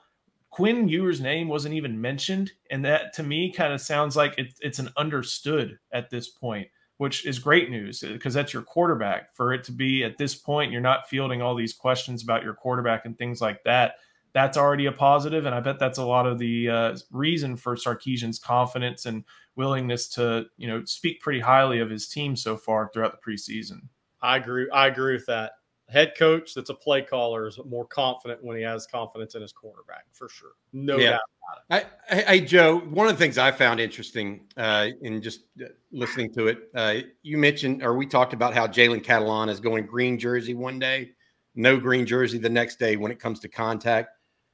Quinn 0.50 0.88
Ewers' 0.88 1.20
name 1.20 1.48
wasn't 1.48 1.74
even 1.74 2.00
mentioned. 2.00 2.52
And 2.70 2.84
that 2.84 3.12
to 3.14 3.22
me 3.22 3.52
kind 3.52 3.72
of 3.72 3.80
sounds 3.80 4.16
like 4.16 4.38
it, 4.38 4.54
it's 4.60 4.78
an 4.78 4.90
understood 4.96 5.78
at 5.92 6.10
this 6.10 6.28
point 6.28 6.68
which 7.00 7.24
is 7.24 7.38
great 7.38 7.70
news 7.70 8.00
because 8.00 8.34
that's 8.34 8.52
your 8.52 8.60
quarterback. 8.60 9.34
For 9.34 9.54
it 9.54 9.64
to 9.64 9.72
be 9.72 10.04
at 10.04 10.18
this 10.18 10.34
point, 10.34 10.70
you're 10.70 10.82
not 10.82 11.08
fielding 11.08 11.40
all 11.40 11.54
these 11.54 11.72
questions 11.72 12.22
about 12.22 12.42
your 12.42 12.52
quarterback 12.52 13.06
and 13.06 13.16
things 13.16 13.40
like 13.40 13.64
that. 13.64 13.94
That's 14.32 14.56
already 14.56 14.86
a 14.86 14.92
positive, 14.92 15.46
and 15.46 15.54
I 15.54 15.60
bet 15.60 15.78
that's 15.78 15.98
a 15.98 16.04
lot 16.04 16.26
of 16.26 16.38
the 16.38 16.68
uh, 16.68 16.96
reason 17.10 17.56
for 17.56 17.74
Sarkisian's 17.74 18.38
confidence 18.38 19.06
and 19.06 19.24
willingness 19.56 20.08
to, 20.10 20.46
you 20.56 20.68
know, 20.68 20.84
speak 20.84 21.20
pretty 21.20 21.40
highly 21.40 21.80
of 21.80 21.90
his 21.90 22.06
team 22.06 22.36
so 22.36 22.56
far 22.56 22.90
throughout 22.92 23.12
the 23.12 23.30
preseason. 23.30 23.82
I 24.22 24.36
agree. 24.36 24.68
I 24.70 24.86
agree 24.86 25.14
with 25.14 25.26
that 25.26 25.52
head 25.88 26.12
coach 26.16 26.54
that's 26.54 26.70
a 26.70 26.74
play 26.74 27.02
caller 27.02 27.48
is 27.48 27.58
more 27.66 27.84
confident 27.84 28.42
when 28.44 28.56
he 28.56 28.62
has 28.62 28.86
confidence 28.86 29.34
in 29.34 29.42
his 29.42 29.52
quarterback 29.52 30.04
for 30.12 30.28
sure. 30.28 30.52
No 30.72 30.98
yeah. 30.98 31.10
doubt 31.10 31.20
I, 31.68 31.84
I, 32.10 32.38
Joe, 32.40 32.78
one 32.78 33.06
of 33.06 33.12
the 33.12 33.18
things 33.18 33.38
I 33.38 33.50
found 33.50 33.80
interesting 33.80 34.42
uh, 34.56 34.88
in 35.02 35.22
just 35.22 35.42
uh, 35.60 35.66
listening 35.92 36.32
to 36.34 36.48
it, 36.48 36.70
uh, 36.74 36.96
you 37.22 37.38
mentioned, 37.38 37.82
or 37.82 37.96
we 37.96 38.06
talked 38.06 38.32
about 38.32 38.54
how 38.54 38.66
Jalen 38.66 39.04
Catalon 39.04 39.48
is 39.48 39.60
going 39.60 39.86
green 39.86 40.18
jersey 40.18 40.54
one 40.54 40.78
day, 40.78 41.10
no 41.54 41.76
green 41.76 42.06
jersey 42.06 42.38
the 42.38 42.48
next 42.48 42.78
day 42.78 42.96
when 42.96 43.10
it 43.10 43.18
comes 43.18 43.40
to 43.40 43.48
contact. 43.48 44.10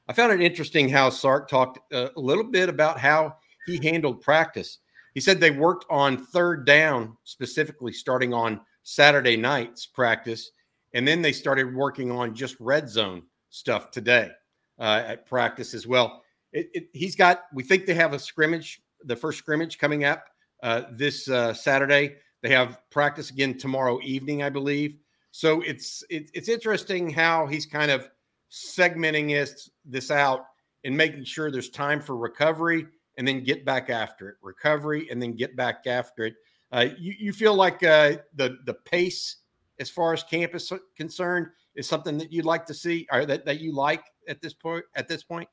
I 0.08 0.12
found 0.12 0.32
it 0.32 0.40
interesting 0.40 0.88
how 0.88 1.10
Sark 1.10 1.48
talked 1.48 1.92
uh, 1.92 2.08
a 2.16 2.20
little 2.20 2.44
bit 2.44 2.68
about 2.68 2.98
how 2.98 3.36
he 3.66 3.78
handled 3.82 4.20
practice. 4.20 4.78
He 5.14 5.20
said 5.20 5.40
they 5.40 5.50
worked 5.50 5.86
on 5.90 6.24
third 6.26 6.66
down 6.66 7.16
specifically 7.24 7.92
starting 7.92 8.32
on 8.32 8.60
Saturday 8.82 9.36
night's 9.36 9.86
practice 9.86 10.52
and 10.96 11.06
then 11.06 11.20
they 11.20 11.32
started 11.32 11.74
working 11.74 12.10
on 12.10 12.34
just 12.34 12.56
red 12.58 12.88
zone 12.88 13.22
stuff 13.50 13.90
today 13.90 14.30
uh, 14.78 15.02
at 15.06 15.26
practice 15.26 15.74
as 15.74 15.86
well. 15.86 16.22
It, 16.52 16.70
it, 16.72 16.88
he's 16.94 17.14
got, 17.14 17.42
we 17.52 17.62
think 17.62 17.84
they 17.84 17.92
have 17.92 18.14
a 18.14 18.18
scrimmage, 18.18 18.80
the 19.04 19.14
first 19.14 19.38
scrimmage 19.38 19.78
coming 19.78 20.04
up 20.04 20.24
uh, 20.62 20.84
this 20.92 21.28
uh, 21.28 21.52
Saturday. 21.52 22.16
They 22.42 22.48
have 22.48 22.80
practice 22.90 23.30
again 23.30 23.58
tomorrow 23.58 24.00
evening, 24.02 24.42
I 24.42 24.48
believe. 24.48 24.96
So 25.32 25.60
it's 25.60 26.02
it, 26.08 26.30
it's 26.32 26.48
interesting 26.48 27.10
how 27.10 27.46
he's 27.46 27.66
kind 27.66 27.90
of 27.90 28.08
segmenting 28.56 29.28
this, 29.28 29.70
this 29.84 30.10
out 30.10 30.46
and 30.84 30.96
making 30.96 31.24
sure 31.24 31.50
there's 31.50 31.70
time 31.70 32.00
for 32.00 32.16
recovery 32.16 32.86
and 33.18 33.26
then 33.26 33.42
get 33.42 33.64
back 33.64 33.90
after 33.90 34.30
it. 34.30 34.36
Recovery 34.42 35.08
and 35.10 35.20
then 35.20 35.34
get 35.34 35.56
back 35.56 35.86
after 35.86 36.24
it. 36.24 36.34
Uh, 36.72 36.86
you, 36.98 37.14
you 37.18 37.32
feel 37.32 37.54
like 37.54 37.82
uh, 37.82 38.16
the 38.34 38.56
the 38.64 38.74
pace 38.74 39.36
as 39.78 39.90
far 39.90 40.12
as 40.12 40.22
camp 40.22 40.54
is 40.54 40.72
concerned 40.96 41.46
is 41.74 41.88
something 41.88 42.18
that 42.18 42.32
you'd 42.32 42.44
like 42.44 42.66
to 42.66 42.74
see 42.74 43.06
or 43.12 43.26
that, 43.26 43.44
that 43.44 43.60
you 43.60 43.74
like 43.74 44.04
at 44.28 44.40
this 44.40 44.54
point 44.54 44.84
at 44.94 45.06
this 45.06 45.22
point 45.22 45.48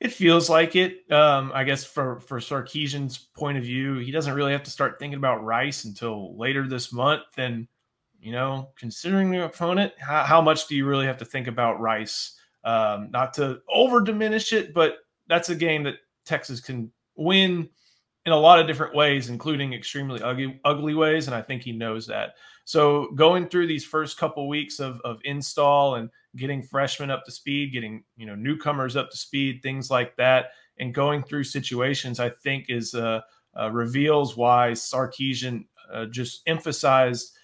it 0.00 0.12
feels 0.12 0.50
like 0.50 0.76
it 0.76 1.10
um, 1.12 1.50
i 1.54 1.64
guess 1.64 1.84
for 1.84 2.20
for 2.20 2.40
sarkisian's 2.40 3.28
point 3.36 3.56
of 3.56 3.64
view 3.64 3.98
he 3.98 4.10
doesn't 4.10 4.34
really 4.34 4.52
have 4.52 4.62
to 4.62 4.70
start 4.70 4.98
thinking 4.98 5.18
about 5.18 5.44
rice 5.44 5.84
until 5.84 6.36
later 6.36 6.66
this 6.66 6.92
month 6.92 7.22
and 7.36 7.68
you 8.20 8.32
know 8.32 8.70
considering 8.76 9.32
your 9.32 9.44
opponent 9.44 9.92
how, 9.98 10.24
how 10.24 10.40
much 10.40 10.66
do 10.66 10.76
you 10.76 10.86
really 10.86 11.06
have 11.06 11.18
to 11.18 11.24
think 11.24 11.46
about 11.46 11.80
rice? 11.80 12.34
Um, 12.64 13.10
not 13.10 13.32
to 13.34 13.60
over 13.72 14.00
diminish 14.00 14.52
it 14.52 14.74
but 14.74 14.98
that's 15.28 15.48
a 15.48 15.54
game 15.54 15.84
that 15.84 15.94
texas 16.26 16.60
can 16.60 16.90
win 17.16 17.68
in 18.26 18.32
a 18.32 18.36
lot 18.36 18.58
of 18.58 18.66
different 18.66 18.94
ways 18.94 19.28
including 19.28 19.72
extremely 19.72 20.20
ugly, 20.22 20.60
ugly 20.64 20.94
ways 20.94 21.28
and 21.28 21.36
i 21.36 21.40
think 21.42 21.62
he 21.62 21.72
knows 21.72 22.06
that. 22.06 22.34
So 22.68 23.08
going 23.14 23.48
through 23.48 23.66
these 23.66 23.86
first 23.86 24.18
couple 24.18 24.46
weeks 24.46 24.78
of, 24.78 25.00
of 25.00 25.20
install 25.24 25.94
and 25.94 26.10
getting 26.36 26.62
freshmen 26.62 27.10
up 27.10 27.24
to 27.24 27.32
speed, 27.32 27.72
getting 27.72 28.04
you 28.18 28.26
know 28.26 28.34
newcomers 28.34 28.94
up 28.94 29.10
to 29.10 29.16
speed, 29.16 29.62
things 29.62 29.90
like 29.90 30.14
that, 30.16 30.50
and 30.78 30.92
going 30.92 31.22
through 31.22 31.44
situations, 31.44 32.20
I 32.20 32.28
think 32.28 32.66
is 32.68 32.92
uh, 32.92 33.22
uh, 33.58 33.70
reveals 33.70 34.36
why 34.36 34.72
Sarkisian 34.72 35.64
uh, 35.90 36.04
just 36.10 36.42
emphasized 36.46 37.37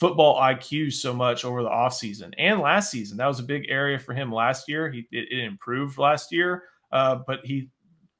football 0.00 0.40
IQ 0.40 0.92
so 0.92 1.12
much 1.12 1.44
over 1.44 1.62
the 1.62 1.68
offseason 1.68 2.32
and 2.38 2.60
last 2.60 2.90
season. 2.90 3.18
That 3.18 3.26
was 3.26 3.38
a 3.38 3.44
big 3.44 3.66
area 3.68 3.98
for 3.98 4.14
him 4.14 4.32
last 4.32 4.68
year. 4.68 4.90
He 4.90 5.06
it, 5.12 5.28
it 5.30 5.44
improved 5.44 5.98
last 5.98 6.32
year, 6.32 6.64
uh, 6.90 7.20
but 7.26 7.44
he 7.44 7.70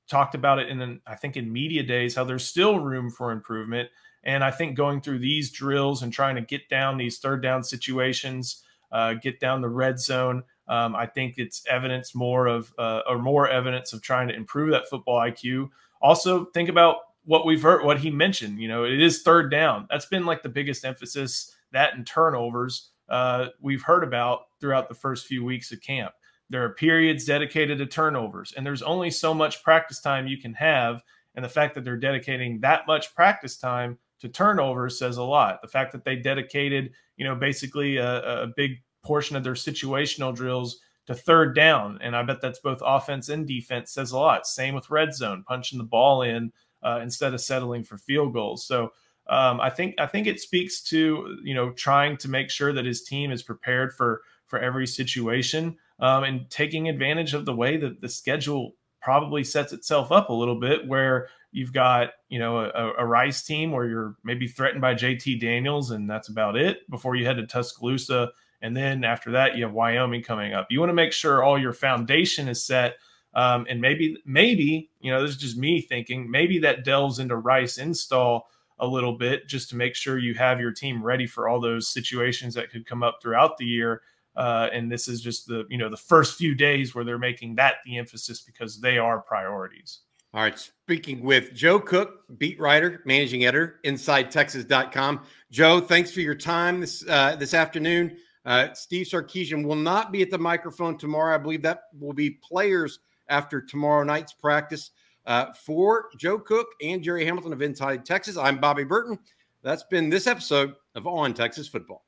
talked 0.08 0.34
about 0.34 0.58
it 0.58 0.68
in 0.68 1.00
I 1.06 1.16
think 1.16 1.36
in 1.36 1.52
media 1.52 1.82
days 1.82 2.14
how 2.14 2.24
there's 2.24 2.46
still 2.46 2.78
room 2.78 3.10
for 3.10 3.32
improvement 3.32 3.88
and 4.24 4.44
I 4.44 4.50
think 4.50 4.76
going 4.76 5.00
through 5.00 5.20
these 5.20 5.50
drills 5.50 6.02
and 6.02 6.12
trying 6.12 6.34
to 6.36 6.42
get 6.42 6.68
down 6.68 6.98
these 6.98 7.18
third 7.18 7.42
down 7.42 7.64
situations, 7.64 8.62
uh, 8.92 9.14
get 9.14 9.40
down 9.40 9.60
the 9.60 9.68
red 9.68 9.98
zone, 9.98 10.42
um, 10.68 10.94
I 10.94 11.06
think 11.06 11.34
it's 11.38 11.64
evidence 11.68 12.14
more 12.14 12.46
of 12.46 12.72
uh, 12.78 13.00
or 13.08 13.18
more 13.18 13.48
evidence 13.48 13.92
of 13.92 14.02
trying 14.02 14.28
to 14.28 14.34
improve 14.34 14.70
that 14.70 14.88
football 14.88 15.18
IQ. 15.18 15.70
Also, 16.02 16.46
think 16.46 16.68
about 16.68 16.96
what 17.24 17.46
we've 17.46 17.62
heard, 17.62 17.84
what 17.84 17.98
he 17.98 18.10
mentioned. 18.10 18.60
You 18.60 18.68
know, 18.68 18.84
it 18.84 19.00
is 19.00 19.22
third 19.22 19.50
down. 19.50 19.86
That's 19.90 20.06
been 20.06 20.26
like 20.26 20.42
the 20.42 20.48
biggest 20.48 20.84
emphasis. 20.84 21.54
That 21.72 21.94
and 21.94 22.06
turnovers 22.06 22.90
uh, 23.10 23.48
we've 23.60 23.82
heard 23.82 24.04
about 24.04 24.42
throughout 24.60 24.88
the 24.88 24.94
first 24.94 25.26
few 25.26 25.44
weeks 25.44 25.72
of 25.72 25.80
camp. 25.82 26.12
There 26.48 26.64
are 26.64 26.74
periods 26.74 27.24
dedicated 27.24 27.78
to 27.78 27.86
turnovers, 27.86 28.52
and 28.56 28.64
there's 28.64 28.82
only 28.82 29.10
so 29.10 29.34
much 29.34 29.62
practice 29.62 30.00
time 30.00 30.26
you 30.26 30.38
can 30.38 30.54
have. 30.54 31.02
And 31.34 31.44
the 31.44 31.48
fact 31.48 31.74
that 31.74 31.84
they're 31.84 31.96
dedicating 31.96 32.60
that 32.60 32.86
much 32.86 33.14
practice 33.14 33.56
time 33.56 33.98
to 34.20 34.28
turnovers 34.28 34.98
says 34.98 35.16
a 35.16 35.22
lot. 35.22 35.62
The 35.62 35.68
fact 35.68 35.92
that 35.92 36.04
they 36.04 36.16
dedicated, 36.16 36.92
you 37.16 37.24
know, 37.24 37.34
basically 37.34 37.98
a, 37.98 38.42
a 38.42 38.52
big 38.56 38.82
portion 39.04 39.36
of 39.36 39.44
their 39.44 39.54
situational 39.54 40.34
drills 40.34 40.80
to 41.06 41.14
third 41.14 41.54
down, 41.54 41.98
and 42.02 42.14
I 42.14 42.22
bet 42.22 42.40
that's 42.40 42.58
both 42.60 42.82
offense 42.84 43.28
and 43.28 43.46
defense 43.46 43.92
says 43.92 44.12
a 44.12 44.18
lot. 44.18 44.46
Same 44.46 44.74
with 44.74 44.90
red 44.90 45.14
zone, 45.14 45.44
punching 45.46 45.78
the 45.78 45.84
ball 45.84 46.22
in 46.22 46.52
uh, 46.82 47.00
instead 47.02 47.34
of 47.34 47.40
settling 47.40 47.84
for 47.84 47.96
field 47.96 48.32
goals. 48.32 48.66
So 48.66 48.92
um, 49.30 49.60
I 49.60 49.70
think 49.70 49.94
I 49.98 50.06
think 50.06 50.26
it 50.26 50.40
speaks 50.40 50.82
to 50.84 51.38
you 51.42 51.54
know 51.54 51.70
trying 51.70 52.16
to 52.18 52.28
make 52.28 52.50
sure 52.50 52.72
that 52.72 52.84
his 52.84 53.02
team 53.02 53.30
is 53.30 53.42
prepared 53.42 53.92
for 53.94 54.22
for 54.46 54.58
every 54.58 54.86
situation 54.86 55.76
um, 56.00 56.24
and 56.24 56.50
taking 56.50 56.88
advantage 56.88 57.34
of 57.34 57.44
the 57.44 57.54
way 57.54 57.76
that 57.76 58.00
the 58.00 58.08
schedule 58.08 58.72
probably 59.00 59.42
sets 59.44 59.72
itself 59.72 60.12
up 60.12 60.28
a 60.28 60.32
little 60.32 60.58
bit 60.58 60.86
where 60.86 61.28
You've 61.52 61.72
got, 61.72 62.10
you 62.28 62.38
know, 62.38 62.60
a, 62.60 62.92
a, 62.98 63.04
Rice 63.04 63.42
team 63.42 63.72
where 63.72 63.86
you're 63.86 64.14
maybe 64.22 64.46
threatened 64.46 64.80
by 64.80 64.94
JT 64.94 65.40
Daniels, 65.40 65.90
and 65.90 66.08
that's 66.08 66.28
about 66.28 66.56
it 66.56 66.88
before 66.88 67.16
you 67.16 67.26
head 67.26 67.38
to 67.38 67.46
Tuscaloosa 67.46 68.30
And 68.62 68.76
then 68.76 69.02
after 69.02 69.32
that, 69.32 69.56
you 69.56 69.64
have 69.64 69.72
Wyoming 69.72 70.22
coming 70.22 70.52
up. 70.52 70.68
You 70.70 70.78
want 70.78 70.90
to 70.90 70.94
make 70.94 71.12
sure 71.12 71.42
all 71.42 71.58
your 71.58 71.72
foundation 71.72 72.46
is 72.46 72.62
set. 72.62 72.98
Um, 73.34 73.66
and 73.68 73.80
maybe, 73.80 74.16
maybe, 74.24 74.90
you 75.00 75.10
know, 75.10 75.22
this 75.22 75.32
is 75.32 75.36
just 75.38 75.56
me 75.56 75.80
thinking, 75.80 76.30
maybe 76.30 76.58
that 76.60 76.84
delves 76.84 77.18
into 77.18 77.36
Rice 77.36 77.78
install 77.78 78.48
a 78.80 78.86
little 78.86 79.12
bit 79.12 79.46
just 79.46 79.70
to 79.70 79.76
make 79.76 79.94
sure 79.94 80.18
you 80.18 80.34
have 80.34 80.60
your 80.60 80.72
team 80.72 81.02
ready 81.02 81.26
for 81.26 81.48
all 81.48 81.60
those 81.60 81.88
situations 81.88 82.54
that 82.54 82.70
could 82.70 82.86
come 82.86 83.02
up 83.02 83.18
throughout 83.22 83.56
the 83.56 83.64
year. 83.64 84.02
Uh, 84.36 84.68
and 84.72 84.90
this 84.90 85.08
is 85.08 85.20
just 85.20 85.46
the, 85.46 85.66
you 85.68 85.78
know, 85.78 85.88
the 85.88 85.96
first 85.96 86.36
few 86.36 86.54
days 86.54 86.94
where 86.94 87.04
they're 87.04 87.18
making 87.18 87.54
that 87.56 87.76
the 87.84 87.98
emphasis 87.98 88.40
because 88.40 88.80
they 88.80 88.98
are 88.98 89.20
priorities. 89.20 90.00
All 90.32 90.42
right. 90.42 90.58
Speaking 90.58 91.22
with 91.22 91.52
Joe 91.54 91.80
Cook, 91.80 92.38
beat 92.38 92.58
writer, 92.60 93.02
managing 93.04 93.44
editor, 93.44 93.80
InsideTexas.com. 93.84 95.22
Joe, 95.50 95.80
thanks 95.80 96.12
for 96.12 96.20
your 96.20 96.36
time 96.36 96.80
this 96.80 97.04
uh, 97.08 97.34
this 97.36 97.52
afternoon. 97.52 98.16
Uh, 98.44 98.72
Steve 98.72 99.06
Sarkisian 99.06 99.64
will 99.66 99.76
not 99.76 100.12
be 100.12 100.22
at 100.22 100.30
the 100.30 100.38
microphone 100.38 100.96
tomorrow. 100.96 101.34
I 101.34 101.38
believe 101.38 101.62
that 101.62 101.82
will 101.98 102.12
be 102.12 102.30
players 102.30 103.00
after 103.28 103.60
tomorrow 103.60 104.04
night's 104.04 104.32
practice. 104.32 104.92
Uh, 105.26 105.52
for 105.52 106.06
Joe 106.16 106.38
Cook 106.38 106.68
and 106.82 107.02
Gerry 107.02 107.24
Hamilton 107.24 107.52
of 107.52 107.62
Inside 107.62 108.04
Texas, 108.04 108.36
I'm 108.36 108.58
Bobby 108.58 108.84
Burton. 108.84 109.18
That's 109.62 109.82
been 109.84 110.08
this 110.08 110.26
episode 110.26 110.74
of 110.94 111.06
On 111.06 111.34
Texas 111.34 111.68
Football. 111.68 112.04